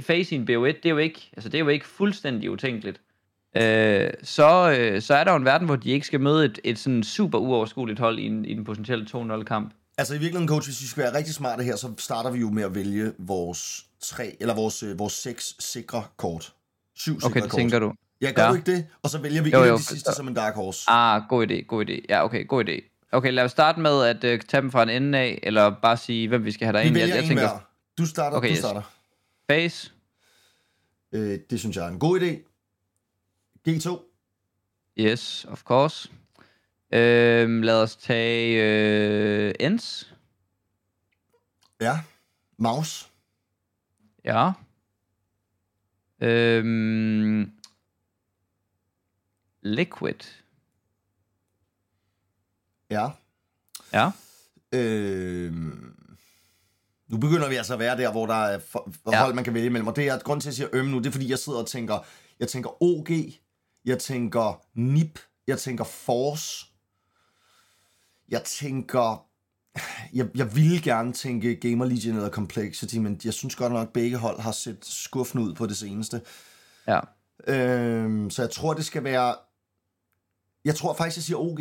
[0.00, 3.00] Face i en BO1, det er jo ikke, altså det er jo ikke fuldstændig utænkeligt.
[3.56, 6.58] Øh, så, øh, så er der jo en verden, hvor de ikke skal møde et,
[6.64, 9.72] et sådan super uoverskueligt hold i, en, i den potentielle 2-0 kamp.
[9.98, 12.50] Altså i virkeligheden, coach, hvis vi skal være rigtig smarte her, så starter vi jo
[12.50, 16.52] med at vælge vores tre, eller vores, øh, vores seks sikre kort.
[16.96, 17.58] Syv sikre Okay, det kort.
[17.58, 17.92] tænker du.
[18.20, 18.48] Ja, gør Ja.
[18.50, 18.86] du ikke det?
[19.02, 20.84] Og så vælger vi Jo, en jo, af de sidste så- som en dark horse.
[20.90, 22.00] Ah, god idé, god idé.
[22.08, 23.04] Ja, okay, god idé.
[23.12, 25.96] Okay, lad os starte med at uh, tage dem fra en ende af, eller bare
[25.96, 26.94] sige, hvem vi skal have vi derind.
[26.94, 27.58] vælger Jeg, jeg tænker hver.
[27.98, 28.58] Du starter, Okay, du yes.
[28.58, 28.82] starter.
[29.50, 29.92] Face,
[31.12, 32.47] Øh, det synes jeg er en god idé.
[33.68, 33.98] G2.
[34.98, 36.10] yes, of course.
[36.92, 38.62] Øhm, lad os tage
[39.48, 40.14] øh, Ens.
[41.80, 42.00] Ja.
[42.58, 43.10] Maus.
[44.24, 44.52] Ja.
[46.20, 47.52] Øhm,
[49.62, 50.14] Liquid.
[52.90, 53.08] Ja.
[53.92, 54.10] Ja.
[54.72, 55.52] Øh,
[57.08, 59.22] nu begynder vi altså at være der, hvor der er for, Ja.
[59.22, 59.86] hold, man kan vælge mellem.
[59.88, 61.58] Og det er, grund til, at jeg siger øm nu, det er, fordi jeg sidder
[61.58, 61.98] og tænker,
[62.40, 63.08] jeg tænker OG,
[63.88, 66.66] jeg tænker NIP, jeg tænker Force,
[68.28, 69.26] jeg tænker,
[70.12, 73.92] jeg, jeg ville gerne tænke Gamer Legion eller Complexity, men jeg synes godt nok, at
[73.92, 76.22] begge hold har set skuffende ud på det seneste.
[76.86, 77.00] Ja.
[77.46, 79.36] Øhm, så jeg tror, det skal være...
[80.64, 81.60] Jeg tror faktisk, jeg siger OG.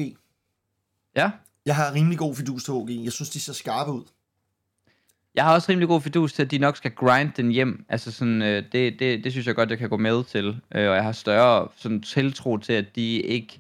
[1.16, 1.32] Ja.
[1.66, 2.90] Jeg har rimelig god fidus til OG.
[2.90, 4.04] Jeg synes, de ser skarpe ud.
[5.38, 7.86] Jeg har også rimelig god fidus til, at de nok skal grind den hjem.
[7.89, 10.47] Altså sådan, øh, det, det, det synes jeg godt, jeg kan gå med til.
[10.47, 13.60] Øh, og jeg har større sådan, tiltro til, at de ikke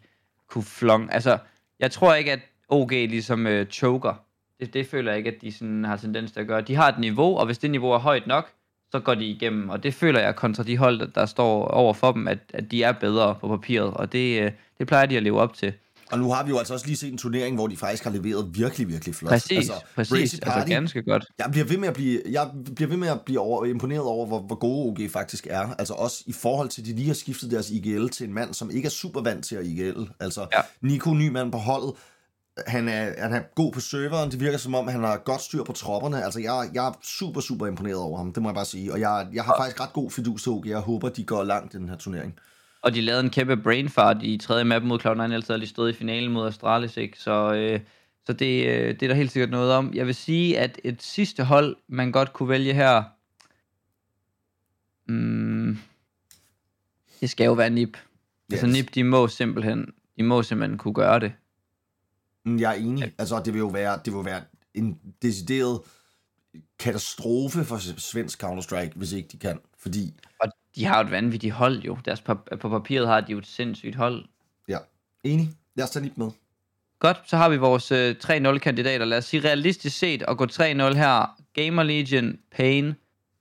[0.49, 1.13] kunne flong.
[1.13, 1.37] Altså,
[1.79, 4.13] jeg tror ikke, at OG ligesom øh, choker.
[4.59, 6.61] Det, det føler jeg ikke, at de sådan har tendens til at gøre.
[6.61, 8.49] De har et niveau, og hvis det niveau er højt nok,
[8.91, 9.69] så går de igennem.
[9.69, 12.83] Og det føler jeg kontra de hold, der, står over for dem, at, at de
[12.83, 13.93] er bedre på papiret.
[13.93, 15.73] Og det, øh, det plejer de at leve op til.
[16.11, 18.11] Og nu har vi jo altså også lige set en turnering, hvor de faktisk har
[18.11, 19.29] leveret virkelig, virkelig flot.
[19.29, 20.11] Præcis, altså, præcis.
[20.11, 21.25] Brazy Altså Party, ganske godt.
[21.39, 24.25] jeg bliver ved med at blive, jeg bliver ved med at blive over, imponeret over,
[24.25, 25.75] hvor, hvor gode OG faktisk er.
[25.79, 28.53] Altså også i forhold til, at de lige har skiftet deres IGL til en mand,
[28.53, 30.03] som ikke er super vant til at IGL.
[30.19, 30.61] Altså Ja.
[30.81, 31.93] Nico, ny mand på holdet,
[32.67, 34.31] han er, han er god på serveren.
[34.31, 36.23] Det virker som om, han har godt styr på tropperne.
[36.23, 38.33] Altså, jeg, jeg er super, super imponeret over ham.
[38.33, 38.93] Det må jeg bare sige.
[38.93, 40.67] Og jeg, jeg har faktisk ret god fidus til OG.
[40.67, 42.33] Jeg håber, de går langt i den her turnering.
[42.81, 45.67] Og de lavede en kæmpe brain fart i tredje map mod Cloud9, ellers havde de
[45.67, 47.19] stået i finalen mod Astralis, ikke?
[47.19, 47.79] Så, øh,
[48.25, 49.93] så det, øh, det er der helt sikkert noget om.
[49.93, 53.03] Jeg vil sige, at et sidste hold, man godt kunne vælge her,
[55.07, 55.77] mm,
[57.21, 57.97] det skal jo være NIP.
[57.97, 58.03] Yes.
[58.51, 58.73] Altså Yes.
[58.73, 61.33] NIP, de må simpelthen, de må simpelthen kunne gøre det.
[62.45, 63.13] Mm, Jeg er enig.
[63.17, 64.41] Altså, det vil jo være, det vil være
[64.73, 65.81] en decideret
[66.79, 69.59] katastrofe for svensk Counter-Strike, hvis ikke de kan.
[69.79, 71.97] Fordi, Og de har jo et vanvittigt hold jo.
[72.05, 74.25] Deres pap- på papiret har de jo et sindssygt hold.
[74.67, 74.77] ja,
[75.23, 75.49] enig.
[75.75, 76.31] Lad os tage lidt med.
[76.99, 79.05] Godt, så har vi vores øh, 3-0-kandidater.
[79.05, 81.35] Lad os sige realistisk set at gå 3-0 her.
[81.53, 82.93] Gamer Legion, Pain,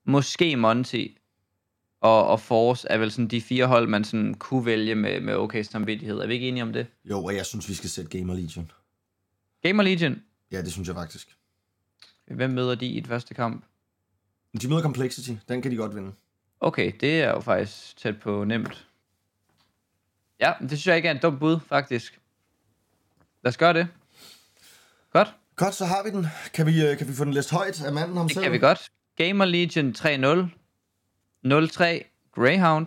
[0.04, 1.06] måske Monty
[2.00, 5.34] og, og Force er vel sådan de fire hold, man sådan kunne vælge med, med
[5.34, 6.18] okay samvittighed.
[6.18, 6.86] Er vi ikke enige om det?
[7.04, 8.70] Jo, og jeg synes, vi skal sætte Gamer Legion.
[9.62, 10.22] Gamer Legion,
[10.52, 11.36] Ja, det synes jeg faktisk.
[12.26, 13.64] hvem møder de i et første kamp?
[14.62, 15.30] De møder Complexity.
[15.48, 16.12] Den kan de godt vinde.
[16.60, 18.86] Okay, det er jo faktisk tæt på nemt.
[20.40, 22.18] Ja, det synes jeg ikke er en dum bud, faktisk.
[23.42, 23.88] Lad os gøre det.
[25.12, 25.34] Godt.
[25.56, 26.26] Godt, så har vi den.
[26.54, 28.44] Kan vi, øh, kan vi få den læst højt af manden ham Det selv?
[28.44, 28.90] kan vi godt.
[29.16, 30.50] Gamer Legion 3-0.
[31.42, 32.02] 0-3
[32.34, 32.86] Greyhound.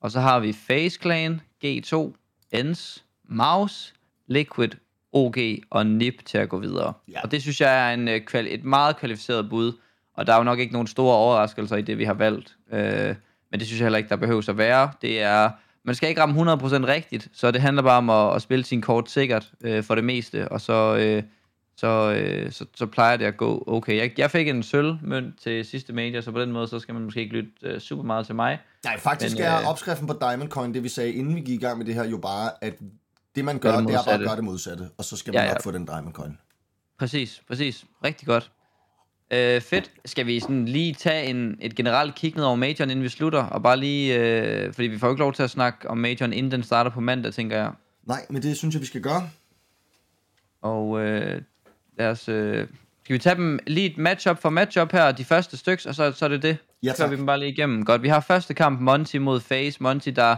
[0.00, 2.12] Og så har vi Face Clan, G2,
[2.52, 3.94] Ens, Mouse,
[4.26, 4.70] Liquid,
[5.12, 5.36] OG
[5.70, 6.92] og NIP til at gå videre.
[7.08, 7.22] Ja.
[7.22, 9.72] Og det synes jeg er en, øh, et meget kvalificeret bud.
[10.14, 12.56] Og der er jo nok ikke nogen store overraskelser i det, vi har valgt.
[12.72, 13.14] Øh,
[13.50, 14.90] men det synes jeg heller ikke, der behøves at være.
[15.02, 15.50] Det er,
[15.84, 18.80] man skal ikke ramme 100% rigtigt, så det handler bare om at, at spille sin
[18.82, 20.48] kort sikkert øh, for det meste.
[20.48, 21.22] Og så, øh,
[21.76, 23.96] så, øh, så, så plejer det at gå okay.
[23.96, 27.04] Jeg, jeg fik en sølvmønt til sidste major, så på den måde, så skal man
[27.04, 28.58] måske ikke lytte øh, super meget til mig.
[28.84, 31.62] Nej, faktisk Men, er øh, opskriften på Diamond Coin, det vi sagde, inden vi gik
[31.62, 32.74] i gang med det her, jo bare, at
[33.34, 35.38] det man gør, det det, er bare at gøre det modsatte, og så skal Ja,
[35.38, 35.52] man ja.
[35.52, 36.38] nok få den Diamond Coin.
[36.98, 37.84] Præcis, præcis.
[38.04, 38.50] Rigtig godt.
[39.32, 39.90] Øh, fedt.
[40.04, 43.42] Skal vi sådan lige tage en, et generelt kig ned over majoren, inden vi slutter?
[43.42, 46.52] Og bare lige, øh, fordi vi får ikke lov til at snakke om majoren, inden
[46.52, 47.72] den starter på mandag, tænker jeg.
[48.06, 49.30] Nej, men det synes jeg, vi skal gøre.
[50.62, 51.42] Og øh,
[51.98, 52.28] lad os...
[52.28, 52.66] Øh,
[53.04, 56.12] skal vi tage dem lige et matchup for matchup her, de første stykker, og så,
[56.12, 56.56] så er det det?
[56.82, 57.10] Ja, Så tak.
[57.10, 57.84] vi dem bare lige igennem.
[57.84, 59.82] Godt, vi har første kamp, Monty mod Face.
[59.82, 60.36] Monty, der,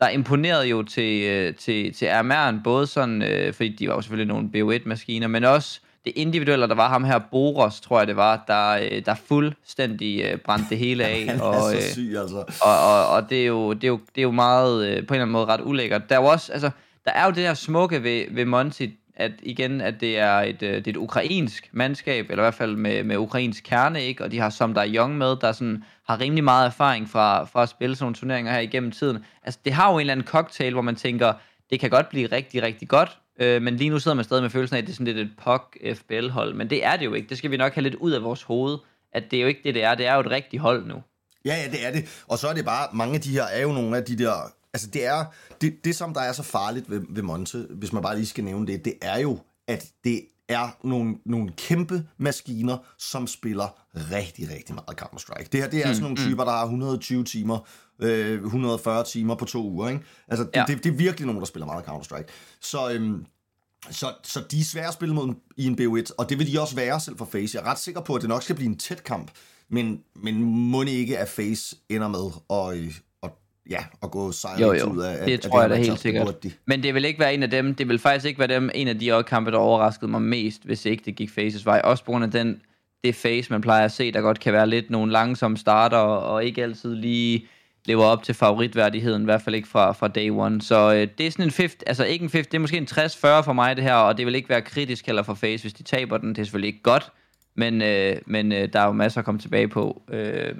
[0.00, 4.00] der imponerede jo til, øh, til, til RMR'en, både sådan, øh, fordi de var jo
[4.00, 8.16] selvfølgelig nogle BO1-maskiner, men også det individuelle, der var ham her, Boros, tror jeg det
[8.16, 11.26] var, der, øh, der fuldstændig øh, brændte det hele af.
[11.28, 12.36] Han og, er øh, så syg, altså.
[12.62, 15.14] og, og, og det, er jo, det, er jo, det er jo meget, øh, på
[15.14, 16.08] en eller anden måde ret ulækkert.
[16.08, 16.70] Der er jo også, altså,
[17.04, 18.86] der er jo det der smukke ved, ved Monty,
[19.16, 22.54] at igen, at det er et, øh, det er et ukrainsk mandskab, eller i hvert
[22.54, 24.24] fald med, med ukrainsk kerne, ikke?
[24.24, 27.44] Og de har som der er Young med, der sådan, har rimelig meget erfaring fra,
[27.44, 29.24] fra at spille sådan nogle turneringer her igennem tiden.
[29.42, 31.32] Altså, det har jo en eller anden cocktail, hvor man tænker,
[31.70, 34.50] det kan godt blive rigtig, rigtig godt, øh, men lige nu sidder man stadig med
[34.50, 35.60] følelsen af, at det er sådan lidt et POC
[35.94, 37.28] FBL-hold, men det er det jo ikke.
[37.28, 38.78] Det skal vi nok have lidt ud af vores hoved,
[39.12, 39.94] at det er jo ikke det, det er.
[39.94, 41.02] Det er jo et rigtigt hold nu.
[41.44, 42.24] Ja, ja, det er det.
[42.28, 44.52] Og så er det bare, mange af de her er jo nogle af de der...
[44.74, 45.24] Altså, det er...
[45.60, 48.44] Det, det som der er så farligt ved, ved Monte, hvis man bare lige skal
[48.44, 53.68] nævne det, det er jo, at det er nogle, nogle kæmpe maskiner, som spiller
[54.12, 55.48] rigtig, rigtig meget Counter-Strike.
[55.52, 57.58] Det her, det er sådan nogle typer, der har 120 timer,
[57.98, 60.04] øh, 140 timer på to uger, ikke?
[60.28, 60.64] Altså, det, Ja.
[60.68, 62.28] det, det er virkelig nogen, der spiller meget Counter-Strike.
[62.60, 63.26] Så, øhm,
[63.90, 66.60] Så, så de er svære at spille mod i en BO1, og det vil de
[66.60, 67.56] også være selv for Face.
[67.58, 69.30] Jeg er ret sikker på, at det nok skal blive en tæt kamp,
[69.70, 72.94] men, men må ikke, at Face ender med at, øh, og,
[73.70, 76.42] ja, at gå sejret ud af det at, tror at jeg da helt sikkert.
[76.42, 76.52] De.
[76.66, 78.88] Men det vil ikke være en af dem, det vil faktisk ikke være dem, en
[78.88, 81.80] af de kampe, der overraskede mig mest, hvis ikke det gik Faces vej.
[81.84, 82.60] Også på grund af den,
[83.04, 86.44] det face, man plejer at se, der godt kan være lidt nogle langsomme starter, og
[86.44, 87.46] ikke altid lige
[87.86, 90.62] lever op til favoritværdigheden, i hvert fald ikke fra, fra day one.
[90.62, 92.88] Så øh, det er sådan en 50, altså ikke en 50, det er måske en
[92.90, 95.72] 60-40 for mig det her, og det vil ikke være kritisk heller for Face, hvis
[95.72, 96.28] de taber den.
[96.28, 97.12] Det er selvfølgelig ikke godt,
[97.56, 100.02] men, øh, men øh, der er jo masser at komme tilbage på.
[100.10, 100.54] Øh,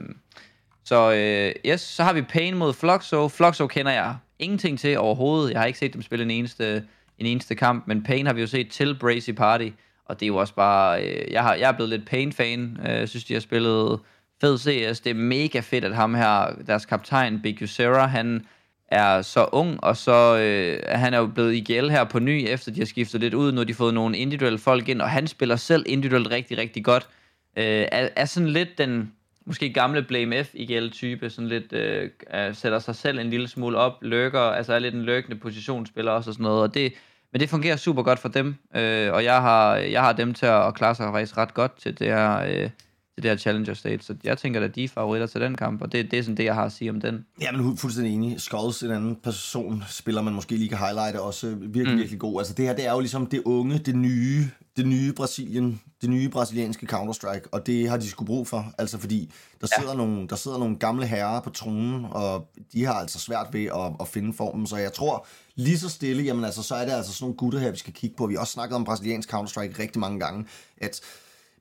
[0.85, 3.29] så øh, yes, så har vi Pain mod Fluxo.
[3.29, 5.53] Fluxo kender jeg ingenting til overhovedet.
[5.53, 6.85] Jeg har ikke set dem spille en eneste,
[7.19, 9.69] en eneste kamp, men Pain har vi jo set til Brazy Party,
[10.05, 11.05] og det er jo også bare...
[11.05, 12.79] Øh, jeg, har, jeg er blevet lidt Pain-fan.
[12.81, 14.01] Øh, jeg øh, synes, de har spillet
[14.41, 15.01] fed CS.
[15.01, 18.47] Det er mega fedt, at ham her, deres kaptajn, Big Usera, han
[18.89, 22.73] er så ung, og så øh, han er jo blevet IGL her på ny, efter
[22.73, 23.53] de har skiftet lidt ud.
[23.53, 26.85] Nu har de fået nogle individuelle folk ind, og han spiller selv individuelt rigtig, rigtig
[26.85, 27.09] godt.
[27.57, 29.13] Øh, er, er sådan lidt den
[29.45, 32.11] måske gamle Blame F IGL-type, sådan lidt øh,
[32.53, 36.31] sætter sig selv en lille smule op, lykker, altså er lidt en løkkende positionsspiller også
[36.31, 36.93] og sådan noget, og det,
[37.33, 40.47] men det fungerer super godt for dem, øh, og jeg har, jeg har dem til
[40.47, 42.71] at klare sig faktisk ret godt til det her, øh,
[43.15, 44.05] til det her Challenger State.
[44.05, 46.37] Så jeg tænker, at de er favoritter til den kamp, og det, det er sådan
[46.37, 47.27] det, jeg har at sige om den.
[47.41, 48.41] Ja, men fuldstændig enig.
[48.41, 51.99] Skulls, en anden person, spiller man måske lige kan highlighte, også virkelig, mm.
[51.99, 52.41] virkelig god.
[52.41, 56.11] Altså det her, det er jo ligesom det unge, det nye, det nye Brasilien, det
[56.11, 59.97] nye brasilianske Counter-Strike, og det har de skulle brug for, altså fordi der sidder, ja.
[59.97, 63.93] nogle, der sidder nogle gamle herrer på tronen, og de har altså svært ved at,
[64.01, 67.13] at finde formen, så jeg tror lige så stille, jamen altså, så er det altså
[67.13, 68.27] sådan nogle gutter her, vi skal kigge på.
[68.27, 70.45] Vi har også snakket om brasiliansk Counter-Strike rigtig mange gange,
[70.77, 71.01] at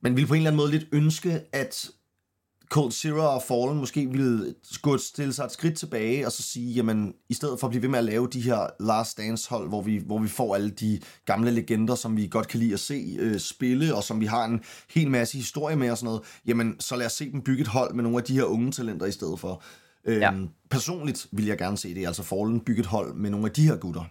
[0.03, 1.89] man ville på en eller anden måde lidt ønske, at
[2.69, 6.73] Cold Zero og Fallen måske ville gå stille sig et skridt tilbage og så sige,
[6.73, 9.67] jamen i stedet for at blive ved med at lave de her Last Dance hold,
[9.67, 12.79] hvor vi, hvor vi får alle de gamle legender, som vi godt kan lide at
[12.79, 16.21] se øh, spille, og som vi har en hel masse historie med og sådan noget,
[16.45, 18.71] jamen så lad os se dem bygge et hold med nogle af de her unge
[18.71, 19.63] talenter i stedet for.
[20.05, 20.31] Øhm, ja.
[20.69, 23.67] Personligt vil jeg gerne se det, altså Fallen bygge et hold med nogle af de
[23.67, 24.03] her gutter.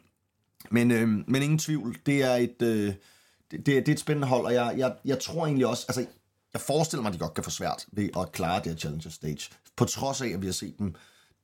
[0.70, 2.62] Men, øh, men ingen tvivl, det er et...
[2.62, 2.94] Øh,
[3.52, 6.06] det, det, er et spændende hold, og jeg, jeg, jeg tror egentlig også, altså,
[6.52, 9.10] jeg forestiller mig, at de godt kan få svært ved at klare det her Challenger
[9.10, 10.94] Stage, på trods af, at vi har set dem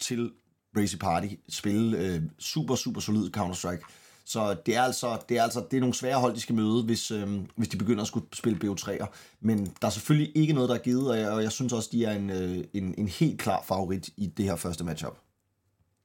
[0.01, 0.33] til
[0.75, 3.85] Brazy Party spille øh, super, super solid Counter-Strike.
[4.25, 6.83] Så det er altså, det er altså det er nogle svære hold, de skal møde,
[6.83, 9.07] hvis, øh, hvis de begynder at skulle spille BO3'er.
[9.41, 11.89] Men der er selvfølgelig ikke noget, der er givet, og jeg, og jeg synes også,
[11.93, 15.19] de er en, øh, en, en helt klar favorit i det her første matchup.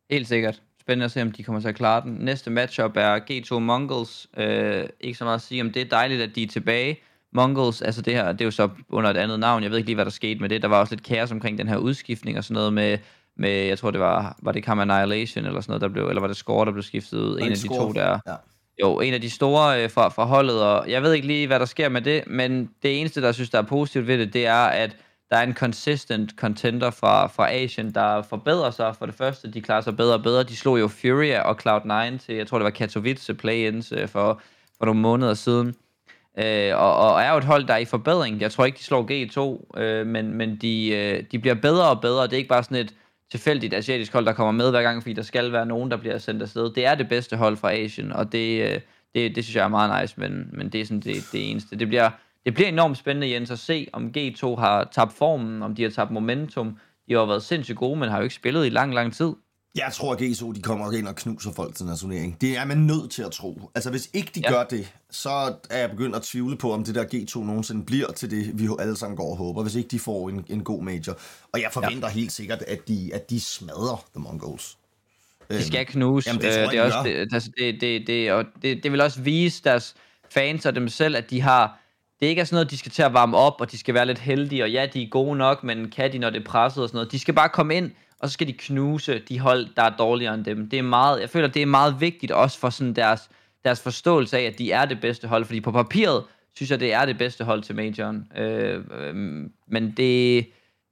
[0.10, 2.18] Helt sikkert spændende at se, om de kommer til at klare den.
[2.20, 4.28] Næste matchup er G2 Mongols.
[4.38, 5.82] Øh, ikke så meget at sige om det.
[5.82, 7.00] er dejligt, at de er tilbage.
[7.34, 9.64] Mongols, altså det her, det er jo så under et andet navn.
[9.64, 10.62] Jeg ved ikke lige, hvad der skete med det.
[10.62, 12.98] Der var også lidt kaos omkring den her udskiftning og sådan noget med,
[13.38, 16.22] med jeg tror det var, var det Kam Annihilation eller sådan noget, der blev, eller
[16.22, 17.40] var det Score, der blev skiftet ud?
[17.40, 18.20] En af de to der.
[18.28, 18.36] Ja.
[18.82, 21.60] Jo, en af de store øh, fra, fra holdet, og jeg ved ikke lige, hvad
[21.60, 24.46] der sker med det, men det eneste, der synes, der er positivt ved det, det
[24.46, 24.96] er, at
[25.34, 29.52] der er en consistent contender fra, fra Asien, der forbedrer sig for det første.
[29.52, 30.44] De klarer sig bedre og bedre.
[30.44, 34.42] De slog jo Furia og Cloud9 til, jeg tror det var Katowice play-ins øh, for,
[34.78, 35.76] for nogle måneder siden.
[36.38, 38.42] Øh, og, og er jo et hold, der er i forbedring.
[38.42, 42.02] Jeg tror ikke, de slår G2, øh, men, men de, øh, de bliver bedre og
[42.02, 42.24] bedre.
[42.24, 42.94] Det er ikke bare sådan et
[43.32, 46.18] tilfældigt asiatisk hold, der kommer med hver gang, fordi der skal være nogen, der bliver
[46.18, 46.74] sendt afsted.
[46.74, 48.80] Det er det bedste hold fra Asien, og det, øh,
[49.16, 51.76] det, det synes jeg er meget nice, men, men det er sådan det, det eneste.
[51.76, 52.10] Det bliver
[52.46, 55.90] det bliver enormt spændende, Jens, at se, om G2 har tabt formen, om de har
[55.90, 56.78] tabt momentum.
[57.08, 59.34] De har været sindssygt gode, men har jo ikke spillet i lang, lang tid.
[59.76, 62.42] Jeg tror, at G2 de kommer ind og knuser folk til den her turnering.
[62.42, 63.72] Det er man nødt til at tro.
[63.76, 64.52] Altså, hvis ikke de ja.
[64.52, 68.12] gør det, så er jeg begyndt at tvivle på, om det der G2 nogensinde bliver
[68.12, 70.84] til det, vi alle sammen går og håber, hvis ikke de får en, en god
[70.84, 71.18] major.
[71.54, 72.14] Og jeg forventer ja.
[72.14, 74.78] helt sikkert, at de, at de smadrer The Mongols.
[75.50, 76.30] De skal knuse.
[76.30, 78.92] Jamen, det, tror jeg, det, er også, det, altså, det, det, det, og det, det
[78.92, 79.96] vil også vise deres
[80.30, 81.80] fans og dem selv, at de har
[82.24, 84.06] det ikke er sådan noget, de skal til at varme op, og de skal være
[84.06, 86.84] lidt heldige, og ja, de er gode nok, men kan de, når det er presset
[86.84, 87.12] og sådan noget.
[87.12, 90.34] De skal bare komme ind, og så skal de knuse de hold, der er dårligere
[90.34, 90.70] end dem.
[90.70, 93.30] Det er meget, jeg føler, det er meget vigtigt også for sådan deres,
[93.64, 96.24] deres forståelse af, at de er det bedste hold, fordi på papiret
[96.56, 98.28] synes jeg, det er det bedste hold til majoren.
[98.38, 99.16] Øh, øh,
[99.68, 100.48] men det,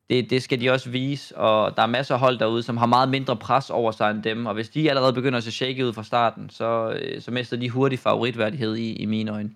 [0.10, 2.86] det, det skal de også vise, og der er masser af hold derude, som har
[2.86, 5.84] meget mindre pres over sig end dem, og hvis de allerede begynder at se shaky
[5.84, 9.50] ud fra starten, så, øh, så mister de hurtigt favoritværdighed i, i mine øjne.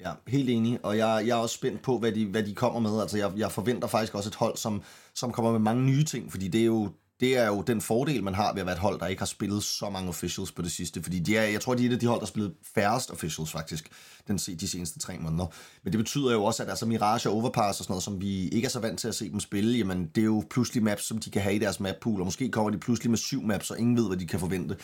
[0.00, 2.80] Ja, helt enig, og jeg, jeg er også spændt på, hvad de, hvad de kommer
[2.80, 3.00] med.
[3.00, 4.82] Altså, jeg, jeg forventer faktisk også et hold, som,
[5.14, 8.24] som kommer med mange nye ting, fordi det er jo det er jo den fordel,
[8.24, 10.62] man har ved at være et hold, der ikke har spillet så mange officials på
[10.62, 11.02] det sidste.
[11.02, 13.10] Fordi de er, jeg tror, de er et af de hold, der har spillet færrest
[13.10, 13.88] officials faktisk,
[14.28, 15.46] den, de seneste tre måneder.
[15.82, 18.48] Men det betyder jo også, at altså Mirage og Overpass og sådan noget, som vi
[18.48, 21.04] ikke er så vant til at se dem spille, jamen det er jo pludselig maps,
[21.04, 23.42] som de kan have i deres map pool, og måske kommer de pludselig med syv
[23.42, 24.76] maps, og ingen ved, hvad de kan forvente.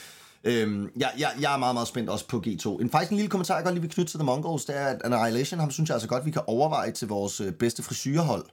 [0.46, 2.80] Øhm, jeg, jeg, jeg er meget, meget spændt også på G2.
[2.80, 4.86] En, faktisk en lille kommentar, jeg godt lige vil knytte til The Mongols, det er,
[4.86, 8.44] at Annihilation, ham synes jeg altså godt, vi kan overveje til vores øh, bedste frisyrehold.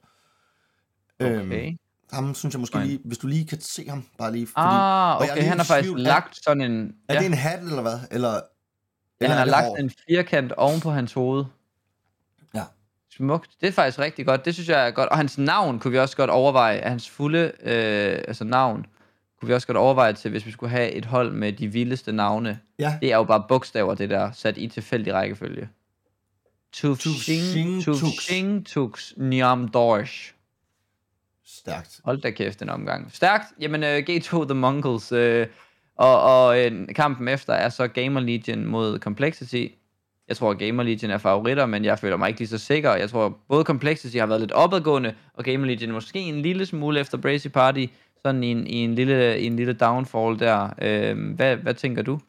[1.20, 1.68] Okay.
[1.68, 1.78] Øhm,
[2.12, 4.48] ham synes jeg måske lige, hvis du lige kan se ham, bare lige.
[4.48, 6.96] Fordi, ah, okay, han har faktisk tvivl, lagt sådan en...
[7.10, 7.20] Er ja.
[7.20, 8.00] det en hat, eller hvad?
[8.12, 8.40] Eller, ja,
[9.22, 9.78] eller han har lagt hår?
[9.78, 11.46] en firkant oven på hans hoved.
[12.56, 12.64] Ja.
[13.18, 13.52] Smukt.
[13.62, 14.46] Det er faktisk rigtig godt.
[14.46, 15.10] Det synes jeg er godt.
[15.10, 16.82] Og hans navn kunne vi også godt overveje.
[16.82, 18.86] Hans fulde øh, altså navn
[19.44, 22.12] kunne vi også godt overveje til, hvis vi skulle have et hold med de vildeste
[22.12, 22.60] navne.
[22.80, 22.98] Ja.
[23.02, 25.70] Det er jo bare bogstaver, det der, sat i tilfældig rækkefølge.
[26.72, 30.34] Tufsing, Tufsing, Tux, Niam Dorsch.
[31.46, 32.00] Stærkt.
[32.04, 33.12] Hold da kæft en omgang.
[33.14, 33.44] Stærkt.
[33.60, 35.12] Jamen, uh, G2 The Mongols.
[35.12, 35.46] Uh,
[35.96, 39.66] og og uh, kampen efter er så Gamer Legion mod Complexity.
[40.28, 42.96] Jeg tror, at Gamer Legion er favoritter, men jeg føler mig ikke lige så sikker.
[42.96, 47.00] Jeg tror, både Complexity har været lidt opadgående, og Gamer Legion måske en lille smule
[47.00, 47.86] efter Brazy Party,
[48.26, 50.70] sådan i en, i en, lille, i en lille downfall der.
[50.82, 52.20] Øh, hvad, hvad tænker du?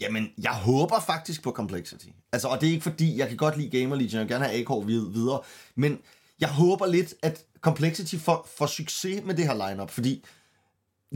[0.00, 2.06] Jamen, jeg håber faktisk på Complexity.
[2.32, 4.44] Altså, og det er ikke fordi, jeg kan godt lide Gamer Legion, jeg vil gerne
[4.44, 5.40] have AK videre,
[5.74, 5.98] men
[6.40, 10.24] jeg håber lidt, at Complexity får, får succes med det her lineup, fordi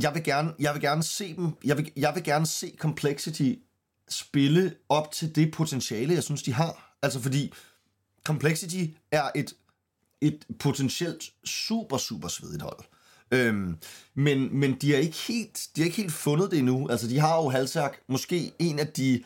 [0.03, 3.53] jeg vil gerne, jeg vil gerne se dem, jeg vil, jeg vil gerne se Complexity
[4.09, 6.97] spille op til det potentiale, jeg synes, de har.
[7.03, 7.53] Altså fordi
[8.25, 9.55] Complexity er et,
[10.21, 12.85] et potentielt super, super svedigt hold.
[13.31, 13.77] Øhm,
[14.15, 16.89] men, men de har ikke helt, de har ikke helt fundet det endnu.
[16.89, 19.23] Altså, de har jo Halsak, måske en af de,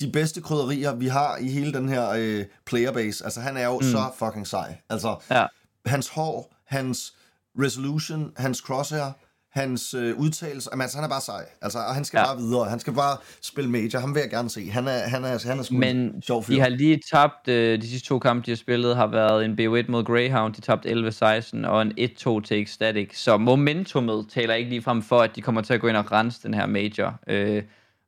[0.00, 3.24] de bedste krydderier, vi har i hele den her øh, playerbase.
[3.24, 3.82] Altså, han er jo mm.
[3.82, 4.76] så fucking sej.
[4.90, 5.46] Altså, ja.
[5.86, 7.14] hans hår, hans
[7.58, 9.12] resolution, hans crosshair,
[9.54, 11.44] hans øh, udtalelse, jamen, altså, han er bare sej.
[11.62, 12.24] Altså, og han skal ja.
[12.24, 12.64] bare videre.
[12.64, 13.98] Han skal bare spille major.
[13.98, 14.70] Ham vil jeg gerne se.
[14.70, 16.54] Han er, han er, han er sgu Men sjov fyr.
[16.54, 19.52] de har lige tabt, øh, de sidste to kampe, de har spillet, har været en
[19.52, 20.54] BO1 mod Greyhound.
[20.54, 23.18] De tabte 11-16 og en 1-2 til Ecstatic.
[23.18, 26.12] Så momentummet taler ikke lige frem for, at de kommer til at gå ind og
[26.12, 27.18] rense den her major.
[27.26, 27.62] Øh,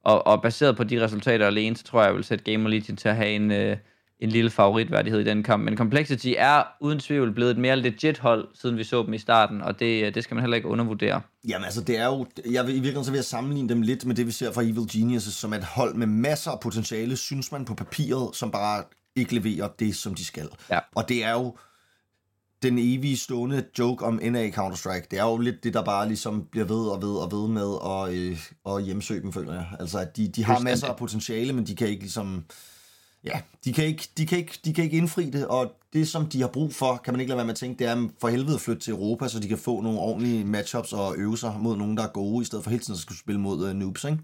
[0.04, 2.96] og, og baseret på de resultater alene, så tror jeg, jeg vil sætte Gamer Legion
[2.96, 3.50] til at have en...
[3.50, 3.76] Øh,
[4.20, 5.64] en lille favoritværdighed i den kamp.
[5.64, 9.18] Men Complexity er uden tvivl blevet et mere legit hold, siden vi så dem i
[9.18, 11.20] starten, og det, det skal man heller ikke undervurdere.
[11.48, 14.06] Jamen altså, det er jo, jeg vil, i virkeligheden så vil jeg sammenligne dem lidt
[14.06, 17.52] med det, vi ser fra Evil Geniuses, som et hold med masser af potentiale, synes
[17.52, 18.84] man på papiret, som bare
[19.16, 20.48] ikke leverer det, som de skal.
[20.70, 20.78] Ja.
[20.94, 21.56] Og det er jo
[22.62, 25.06] den evige stående joke om NA Counter-Strike.
[25.10, 27.76] Det er jo lidt det, der bare ligesom bliver ved og ved og ved med
[27.86, 29.66] at, øh, at hjemsøge dem, føler jeg.
[29.80, 32.44] Altså, at de, de har masser af potentiale, men de kan ikke ligesom
[33.26, 36.26] ja, de kan, ikke, de, kan ikke, de kan ikke indfri det, og det, som
[36.26, 38.28] de har brug for, kan man ikke lade være med at tænke, det er for
[38.28, 41.54] helvede at flytte til Europa, så de kan få nogle ordentlige matchups og øve sig
[41.60, 43.76] mod nogen, der er gode, i stedet for hele tiden at skulle spille mod uh,
[43.76, 44.18] noobs, ikke?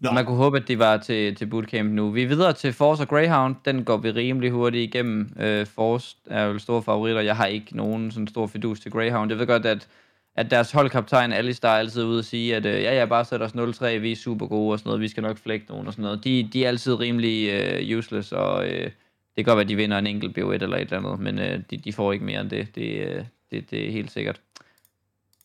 [0.00, 0.12] Nå.
[0.12, 2.10] Man kunne håbe, at de var til, til bootcamp nu.
[2.10, 3.56] Vi er videre til Force og Greyhound.
[3.64, 5.32] Den går vi rimelig hurtigt igennem.
[5.36, 7.20] Uh, Force er jo store favoritter.
[7.20, 9.30] Jeg har ikke nogen sådan stor fidus til Greyhound.
[9.30, 9.88] Jeg ved godt, at
[10.34, 13.42] at deres holdkaptajn Alistair er altid ude og sige, at øh, ja, ja, bare sæt
[13.42, 15.92] os 0-3, vi er super gode og sådan noget, vi skal nok flække nogen og
[15.92, 16.24] sådan noget.
[16.24, 18.92] De, de er altid rimelig øh, useless, og øh, det
[19.36, 21.62] kan godt være, at de vinder en enkelt BO1 eller et eller andet, men øh,
[21.70, 22.74] de, de får ikke mere end det.
[22.74, 24.40] Det, øh, det, det er helt sikkert.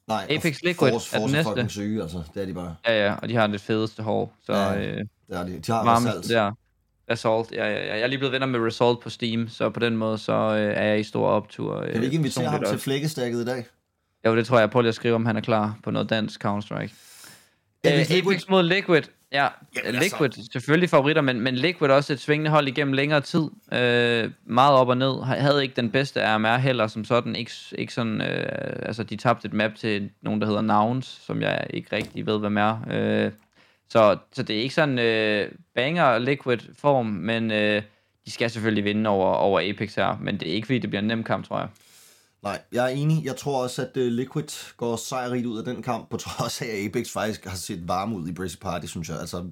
[0.07, 1.43] Nej, Apex Liquid Force, er den næste.
[1.43, 2.23] Force syge, altså.
[2.33, 2.75] Det er de bare.
[2.87, 4.33] Ja, ja, og de har det fedeste hår.
[4.45, 5.59] Så, ja, øh, det er de.
[5.59, 6.29] De har Assault.
[6.29, 6.51] Der.
[7.07, 7.93] Assault, ja, ja, ja.
[7.93, 10.77] Jeg er lige blevet venner med Result på Steam, så på den måde, så øh,
[10.77, 11.81] er jeg i stor optur.
[11.81, 13.65] Øh, kan vi ikke invitere ham til flækkestakket i dag?
[14.25, 14.69] Jo, det tror jeg.
[14.69, 16.93] Prøv lige at skrive, om han er klar på noget dansk Counter-Strike.
[17.85, 19.01] Ja, uh, Apex mod Liquid.
[19.31, 20.49] Ja, Jamen, Liquid altså.
[20.51, 23.41] selvfølgelig favoritter, men, men Liquid også et svingende hold igennem længere tid.
[23.41, 25.23] Uh, meget op og ned.
[25.23, 27.35] Havde ikke den bedste RMR heller som sådan.
[27.35, 31.41] Ikke, ikke sådan, uh, altså de tabte et map til nogen, der hedder Nouns, som
[31.41, 33.25] jeg ikke rigtig ved, hvad er.
[33.25, 33.31] Uh,
[33.89, 37.81] så, så det er ikke sådan uh, banger Liquid form, men uh,
[38.25, 40.17] de skal selvfølgelig vinde over, over Apex her.
[40.21, 41.67] Men det er ikke fordi, det bliver en nem kamp, tror jeg.
[42.45, 43.25] Nej, jeg er enig.
[43.25, 46.65] Jeg tror også, at uh, Liquid går sejrigt ud af den kamp, på trods af,
[46.65, 49.19] at Apex faktisk har set varm ud i Brazy Party, synes jeg.
[49.19, 49.45] Altså,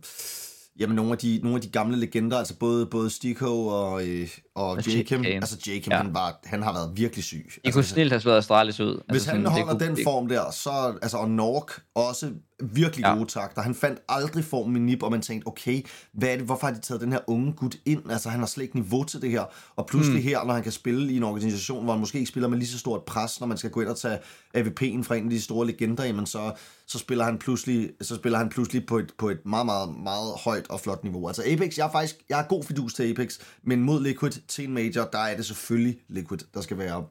[0.80, 4.30] jamen, nogle af de, nogle af de gamle legender, altså både, både Stico og, øh,
[4.56, 5.98] og Jakim, altså Jakim, ja.
[5.98, 7.46] han, var, han har været virkelig syg.
[7.46, 9.02] Det altså, kunne snilt have slået Astralis ud.
[9.10, 12.32] Hvis altså, han holder kunne, den form der, så, altså, og Nork også
[12.62, 13.16] virkelig ja.
[13.16, 13.62] gode takter.
[13.62, 15.82] Han fandt aldrig formen i Nip, og man tænkte, okay,
[16.14, 18.12] hvad er det, hvorfor har de taget den her unge gut ind?
[18.12, 19.44] Altså, han har slet ikke niveau til det her.
[19.76, 20.24] Og pludselig mm.
[20.24, 22.68] her, når han kan spille i en organisation, hvor han måske ikke spiller med lige
[22.68, 24.18] så stort pres, når man skal gå ind og tage
[24.58, 26.54] AVP'en fra en af de store legender, jamen så,
[26.88, 30.34] så spiller han pludselig, så spiller han pludselig på et, på et meget, meget, meget
[30.44, 31.28] højt og flot niveau.
[31.28, 34.66] Altså Apex, jeg er faktisk, jeg er god fidus til Apex, men mod Liquid til
[34.68, 37.04] en major, der er det selvfølgelig Liquid, der skal være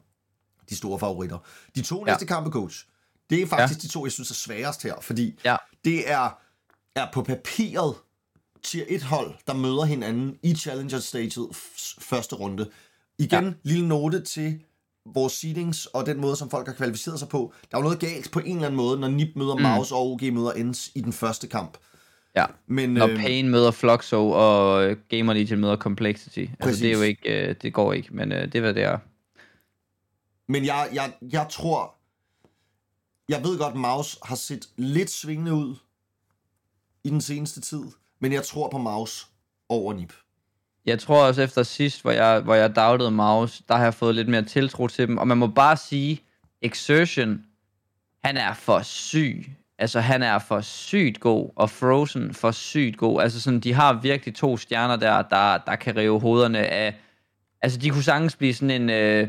[0.69, 1.37] de store favoritter.
[1.75, 2.11] De to ja.
[2.11, 2.85] næste kampe, coach,
[3.33, 3.87] Det er faktisk ja.
[3.87, 5.55] de to, jeg synes er sværest her, fordi Ja.
[5.85, 6.39] det er,
[6.95, 7.95] er på papiret
[8.63, 12.69] tier 1 hold, der møder hinanden i Challenger Staget f- første runde.
[13.19, 13.51] Igen, ja.
[13.63, 14.59] lille note til
[15.13, 17.53] vores seedings og den måde, som folk har kvalificeret sig på.
[17.71, 19.61] Der er jo noget galt på en eller anden måde, når NIP møder mm.
[19.61, 21.77] Mouse og OG møder ENS i den første kamp.
[22.35, 22.45] Ja.
[22.67, 26.39] Men, Når øh, Pain møder Fluxo, og Gamer Legion møder Complexity.
[26.39, 26.79] Altså, Præcis.
[26.81, 28.97] det er jo ikke, øh, det går ikke, men øh, det er, hvad det er.
[30.51, 31.95] Men jeg, jeg, jeg tror...
[33.29, 35.75] Jeg ved godt, Maus har set lidt svingende ud
[37.03, 37.83] i den seneste tid,
[38.19, 39.27] men jeg tror på Maus
[39.69, 40.13] over Nip.
[40.85, 44.15] Jeg tror også efter sidst, hvor jeg, hvor jeg doubtede Maus, der har jeg fået
[44.15, 45.17] lidt mere tiltro til dem.
[45.17, 46.21] Og man må bare sige,
[46.61, 47.45] Exertion,
[48.23, 49.45] han er for syg.
[49.77, 53.21] Altså, han er for sygt god, og Frozen for sygt god.
[53.21, 56.95] Altså, sådan, de har virkelig to stjerner der, der, der kan rive hovederne af...
[57.61, 58.89] Altså, de kunne sagtens blive sådan en...
[58.89, 59.27] Øh,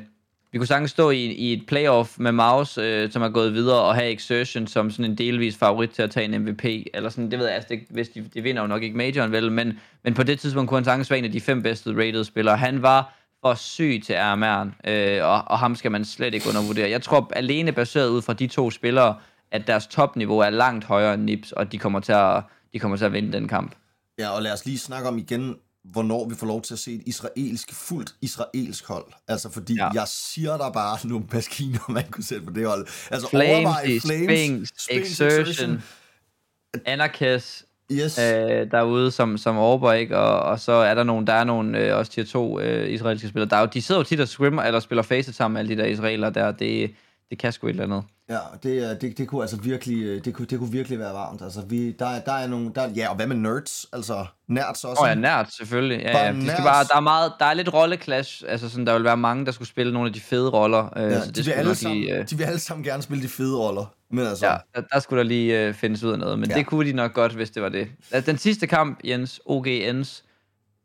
[0.54, 3.80] vi kunne sagtens stå i, i et playoff med Maus, øh, som er gået videre,
[3.80, 6.64] og have Exertion som sådan en delvis favorit til at tage en MVP.
[6.94, 9.32] Eller sådan, det ved jeg, altså, det, hvis de, de vinder jo nok ikke majoren
[9.32, 11.90] vel, men, men på det tidspunkt kunne han sagtens være en af de fem bedste
[11.90, 12.56] rated spillere.
[12.56, 16.90] Han var for syg til RMR'en, øh, og, og ham skal man slet ikke undervurdere.
[16.90, 19.16] Jeg tror alene baseret ud fra de to spillere,
[19.50, 22.42] at deres topniveau er langt højere end Nips, og de kommer til at,
[22.72, 23.74] de kommer til at vinde den kamp.
[24.18, 26.94] Ja, og lad os lige snakke om igen, hvornår vi får lov til at se
[26.94, 29.06] et israelsk, fuldt israelsk hold.
[29.28, 29.88] Altså, fordi ja.
[29.88, 32.86] Jeg siger der bare nogle maskiner, man kunne sætte på det hold.
[33.10, 35.82] Altså, Flames, overvej i Sphinx, Exertion,
[36.84, 38.18] Anarchist, Yes.
[38.18, 40.18] øh, derude som, som overbør, ikke?
[40.18, 43.28] Og, og så er der nogle, der er nogle øh, også tier 2 øh, israelske
[43.28, 43.50] spillere.
[43.50, 45.82] Der er jo, de sidder jo tit og scrimmer, eller spiller facet sammen, alle de
[45.82, 46.52] der israelere der.
[46.52, 46.94] Det,
[47.30, 48.02] det kan sgu et eller andet.
[48.28, 51.42] Ja, det, det, det kunne altså virkelig, øh, det kunne, det kunne virkelig være varmt.
[51.42, 53.86] Altså, vi, der, er- der er nogle, der, ja, og hvad med nerds?
[53.92, 55.00] Altså, nerds også.
[55.00, 56.00] Åh oh, ja, nært selvfølgelig.
[56.02, 56.32] Ja, Bare ja.
[56.32, 56.60] De skal nerds.
[56.64, 59.52] bare, der, er meget, der er lidt rolleclash, altså sådan, der vil være mange, der
[59.52, 60.98] skulle spille nogle af de fede roller.
[60.98, 62.84] Øh, ja, så de, det vil skulle alle sammen, lige, øh, de vil alle sammen
[62.84, 63.94] gerne spille de fede roller.
[64.10, 66.54] Men altså, Ja, der, der skulle der lige øh, findes ud af noget, men Ja.
[66.54, 66.58] ja.
[66.58, 67.88] det kunne de nok godt, hvis det var det.
[68.12, 70.22] Altså, Den sidste kamp, Jens, OGN's,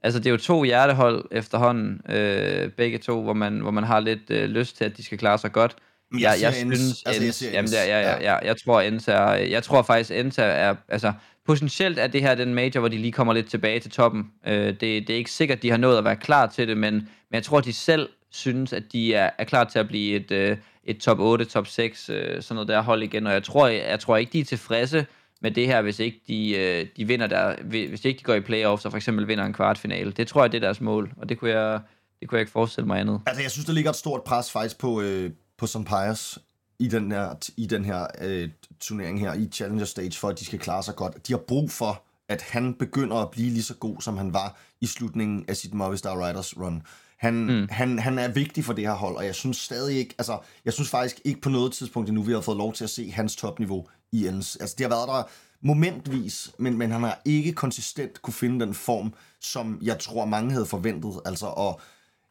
[0.04, 4.00] altså det er jo to hjertehold efterhånden, øh, begge to, hvor man, hvor man har
[4.00, 5.76] lidt øh, lyst til, at de skal klare sig godt.
[6.12, 7.74] Men Jeg, jeg jeg, synes, Altså, jeg siger jamen, Ens.
[7.74, 8.36] ja, ja, ja, Ja.
[8.36, 8.82] jeg tror
[9.12, 11.14] er, jeg tror faktisk er, er, altså
[11.46, 14.32] potentielt er det her den major, hvor de lige kommer lidt tilbage til toppen.
[14.48, 16.94] Øh, det, det er ikke sikkert, de har nået at være klar til det, men,
[16.94, 20.32] men jeg tror, de selv synes, at de er, er klar til at blive et,
[20.32, 23.68] øh, et top 8, top 6, øh, sådan noget der hold igen, og jeg tror,
[23.68, 25.06] jeg, jeg tror ikke, de er tilfredse
[25.42, 28.40] med det her, hvis ikke de, øh, de vinder der, hvis ikke de går i
[28.40, 30.12] playoffs og for eksempel vinder en kvartfinale.
[30.12, 31.80] Det tror jeg, det er deres mål, og det kunne jeg,
[32.20, 33.22] det kunne jeg ikke forestille mig andet.
[33.26, 35.86] Altså, jeg synes, der ligger et stort pres faktisk på, øh, på St.
[35.86, 36.40] Pius
[36.80, 38.50] i den her, i den her øh,
[38.80, 41.28] turnering her, i Challenger Stage, for at de skal klare sig godt.
[41.28, 44.58] De har brug for, at han begynder at blive lige så god, som han var
[44.82, 46.82] i slutningen af sit Movistar Riders run.
[47.18, 47.68] Han, mm.
[47.72, 50.74] han, han er vigtig for det her hold, og jeg synes stadig ikke, altså, jeg
[50.74, 53.36] synes faktisk ikke på noget tidspunkt endnu, vi har fået lov til at se hans
[53.36, 54.56] topniveau i ens.
[54.56, 55.24] Altså, det har været der
[55.62, 60.52] momentvis, men, men han har ikke konsistent kunne finde den form, som jeg tror mange
[60.52, 61.20] havde forventet.
[61.26, 61.82] Altså, og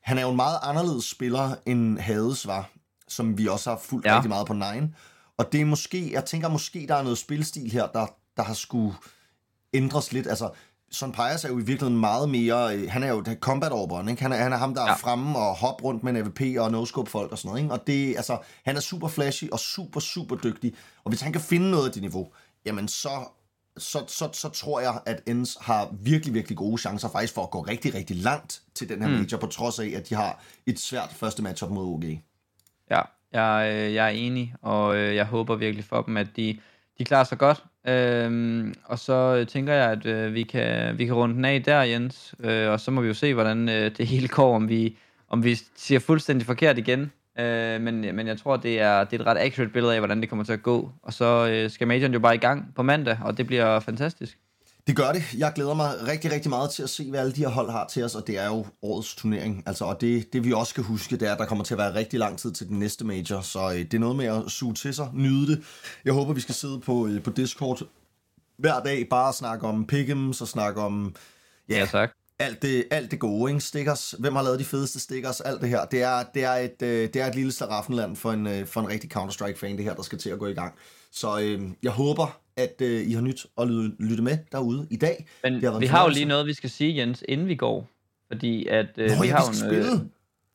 [0.02, 2.70] han er jo en meget anderledes spiller, end Hades var,
[3.08, 4.16] som vi også har fulgt ja.
[4.16, 4.94] Rigtig meget på Nine.
[5.36, 8.06] Og det er måske, jeg tænker måske, der er noget spilstil her, der,
[8.36, 8.94] der har skulle
[9.74, 10.26] ændres lidt.
[10.26, 10.50] Altså,
[10.90, 14.22] Son Pius er jo i virkeligheden meget mere, øh, han er jo combat overbånd, ikke?
[14.22, 14.92] Han er, han er ham, der ja.
[14.92, 17.74] er fremme og hop rundt med en AVP og no-scope folk og sådan noget, ikke?
[17.74, 20.74] Og det, altså, han er super flashy og super, super dygtig.
[21.04, 22.32] Og hvis han kan finde noget af det niveau,
[22.64, 23.10] jamen så,
[23.78, 27.50] så, så, så tror jeg, at Ens har virkelig, virkelig gode chancer faktisk for at
[27.50, 29.14] gå rigtig, rigtig langt til den her mm.
[29.14, 32.04] major, på trods af, at de har et svært første matchup mod OG.
[32.90, 33.00] Ja,
[33.32, 36.58] jeg, øh, jeg er enig, og øh, jeg håber virkelig for dem, at de,
[36.98, 37.64] de klarer sig godt.
[37.88, 41.62] Øhm, og så øh, tænker jeg, at øh, vi, kan, vi kan runde den af
[41.62, 42.34] der, Jens.
[42.44, 44.96] Øh, og så må vi jo se, hvordan øh, det hele går, om vi,
[45.28, 47.12] om vi siger fuldstændig forkert igen.
[47.38, 50.20] Øh, men, men jeg tror, det er, det er et ret accurate billede af, hvordan
[50.20, 50.92] det kommer til at gå.
[51.02, 54.38] Og så øh, skal majoren jo bare i gang på mandag, og det bliver fantastisk.
[54.88, 55.22] Det gør det.
[55.38, 57.86] Jeg glæder mig rigtig, rigtig meget til at se, hvad alle de her hold har
[57.86, 59.62] til os, og det er jo årets turnering.
[59.66, 61.78] Altså, og det, det vi også skal huske, det er, at der kommer til at
[61.78, 64.42] være rigtig lang tid til den næste major, så øh, det er noget med at
[64.48, 65.64] suge til sig, nyde det.
[66.04, 67.82] Jeg håber, vi skal sidde på, øh, på Discord
[68.58, 71.14] hver dag, bare snakke om pick'ems og snakke om
[71.68, 72.10] Ja, tak.
[72.38, 73.60] alt det, alt det gode, ikke?
[73.60, 74.14] Stickers.
[74.18, 75.40] Hvem har lavet de fedeste stickers?
[75.40, 75.84] Alt det her.
[75.84, 78.80] Det er, det er, et, øh, det er et lille slaraffenland for en, øh, for
[78.80, 80.74] en rigtig Counter-Strike-fan, det her, der skal til at gå i gang.
[81.12, 85.26] Så øh, jeg håber, at øh, I har nyt at lytte, med derude i dag.
[85.44, 87.88] Men Det har vi har jo lige noget, vi skal sige, Jens, inden vi går.
[88.28, 90.08] Fordi at øh, Nå, vi ja, har vi skal en, spille.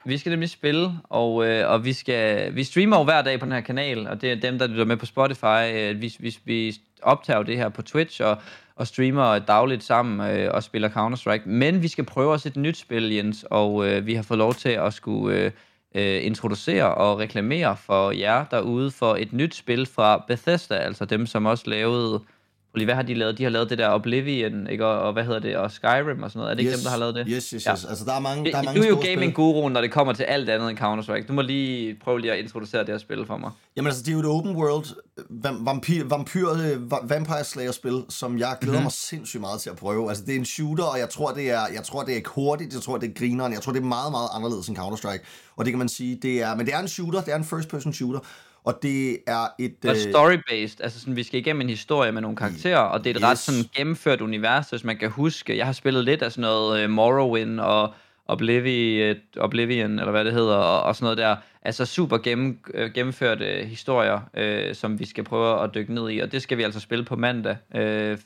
[0.06, 3.46] Vi skal nemlig spille, og, øh, og vi, skal, vi streamer jo hver dag på
[3.46, 5.74] den her kanal, og det er dem, der lytter med på Spotify.
[5.74, 8.38] Øh, vi, vi, vi optager jo det her på Twitch og,
[8.76, 11.50] og streamer dagligt sammen øh, og spiller Counter-Strike.
[11.50, 14.54] Men vi skal prøve os et nyt spil, Jens, og øh, vi har fået lov
[14.54, 15.52] til at skulle øh,
[15.96, 21.26] øh, introducere og reklamere for jer derude for et nyt spil fra Bethesda, altså dem,
[21.26, 22.22] som også lavede
[22.78, 23.38] lige, hvad har de lavet?
[23.38, 24.86] De har lavet det der Oblivion, ikke?
[24.86, 25.58] Og, og hvad hedder det?
[25.58, 26.52] Og Skyrim og sådan noget.
[26.52, 26.72] Er det yes.
[26.72, 27.26] ikke dem, der har lavet det?
[27.28, 27.66] Yes, yes, yes.
[27.66, 27.72] Ja.
[27.72, 30.24] Altså, der er mange, der er mange Du er jo gaming-guruen, når det kommer til
[30.24, 31.28] alt andet end Counter-Strike.
[31.28, 33.52] Du må lige prøve lige at introducere det her spil for mig.
[33.76, 34.86] Jamen altså, det er jo et open world
[35.66, 36.48] vampyr, vampyr
[37.04, 38.84] Vampire Slayer-spil, som jeg glæder mm-hmm.
[38.84, 40.10] mig sindssygt meget til at prøve.
[40.10, 42.30] Altså, det er en shooter, og jeg tror, det er, jeg tror, det er ikke
[42.30, 45.24] hurtigt, jeg tror, det er grineren, jeg tror, det er meget, meget anderledes end Counter-Strike.
[45.56, 47.44] Og det kan man sige, det er, men det er en shooter, det er en
[47.44, 48.20] first-person shooter,
[48.64, 49.76] og det er et...
[49.84, 53.10] Og øh, story-based, altså sådan, vi skal igennem en historie med nogle karakterer, og det
[53.10, 53.24] er et yes.
[53.24, 55.58] ret sådan gennemført univers, hvis man kan huske.
[55.58, 57.94] Jeg har spillet lidt af sådan noget uh, Morrowind og
[58.26, 61.36] Oblivion, Oblivion, eller hvad det hedder, og, og sådan noget der.
[61.62, 62.60] Altså super gennem,
[62.94, 64.20] gennemførte historier,
[64.70, 67.06] uh, som vi skal prøve at dykke ned i, og det skal vi altså spille
[67.06, 68.18] på mandag uh,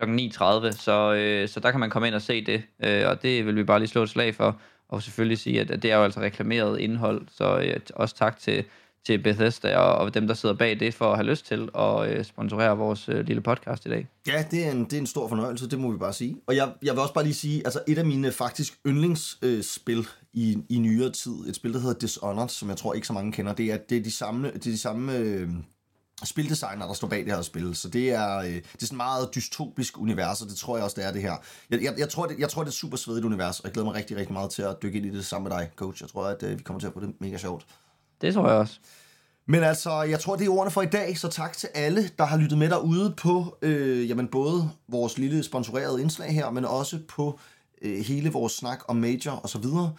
[0.00, 0.04] kl.
[0.04, 3.46] 9.30, så, uh, så der kan man komme ind og se det, uh, og det
[3.46, 5.96] vil vi bare lige slå et slag for, og selvfølgelig sige, at, at det er
[5.96, 8.64] jo altså reklameret indhold, så uh, også tak til
[9.06, 12.10] til Bethesda og, og dem, der sidder bag det, for at have lyst til at
[12.10, 14.08] øh, sponsorere vores øh, lille podcast i dag.
[14.26, 16.36] Ja, det er, en, det er en stor fornøjelse, det må vi bare sige.
[16.46, 20.04] Og jeg, jeg vil også bare lige sige, altså et af mine faktisk yndlingsspil øh,
[20.32, 23.32] i, i nyere tid, et spil, der hedder Dishonored, som jeg tror ikke så mange
[23.32, 25.48] kender, det er, det er de samme, det er de samme øh,
[26.24, 27.74] spildesigner, der står bag det her spil.
[27.74, 31.00] Så det er, øh, det er sådan meget dystopisk univers, og det tror jeg også,
[31.00, 31.36] det er det her.
[31.70, 33.72] Jeg, jeg, jeg, tror, det, jeg tror, det er et super svedigt univers, og jeg
[33.72, 36.02] glæder mig rigtig, rigtig meget til at dykke ind i det sammen med dig, coach.
[36.02, 37.66] Jeg tror, at øh, vi kommer til at få det mega sjovt.
[38.20, 38.78] Det tror jeg også.
[39.46, 42.24] Men altså, jeg tror, det er ordene for i dag, så tak til alle, der
[42.24, 46.98] har lyttet med derude på øh, jamen både vores lille sponsorerede indslag her, men også
[47.08, 47.38] på
[47.82, 49.92] øh, hele vores snak om Major og så videre.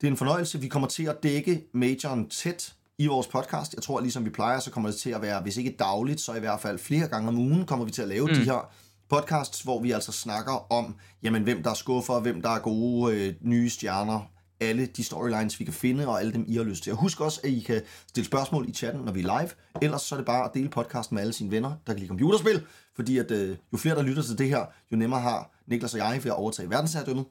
[0.00, 0.60] Det er en fornøjelse.
[0.60, 3.74] Vi kommer til at dække Majoren tæt i vores podcast.
[3.74, 6.34] Jeg tror, ligesom vi plejer, så kommer det til at være, hvis ikke dagligt, så
[6.34, 8.34] i hvert fald flere gange om ugen, kommer vi til at lave mm.
[8.34, 8.72] de her
[9.08, 13.16] podcasts, hvor vi altså snakker om, jamen, hvem der er skuffer, hvem der er gode
[13.16, 14.20] øh, nye stjerner,
[14.62, 16.92] alle de storylines, vi kan finde, og alle dem, I har lyst til.
[16.92, 19.50] Og husk også, at I kan stille spørgsmål i chatten, når vi er live.
[19.82, 22.08] Ellers så er det bare at dele podcasten med alle sine venner, der kan lide
[22.08, 22.62] computerspil.
[22.94, 25.98] Fordi at, øh, jo flere, der lytter til det her, jo nemmere har Niklas og
[25.98, 27.24] jeg ved at overtage verdensherredømmet.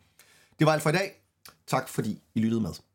[0.59, 1.21] Det var alt for i dag.
[1.67, 2.90] Tak fordi I lyttede med.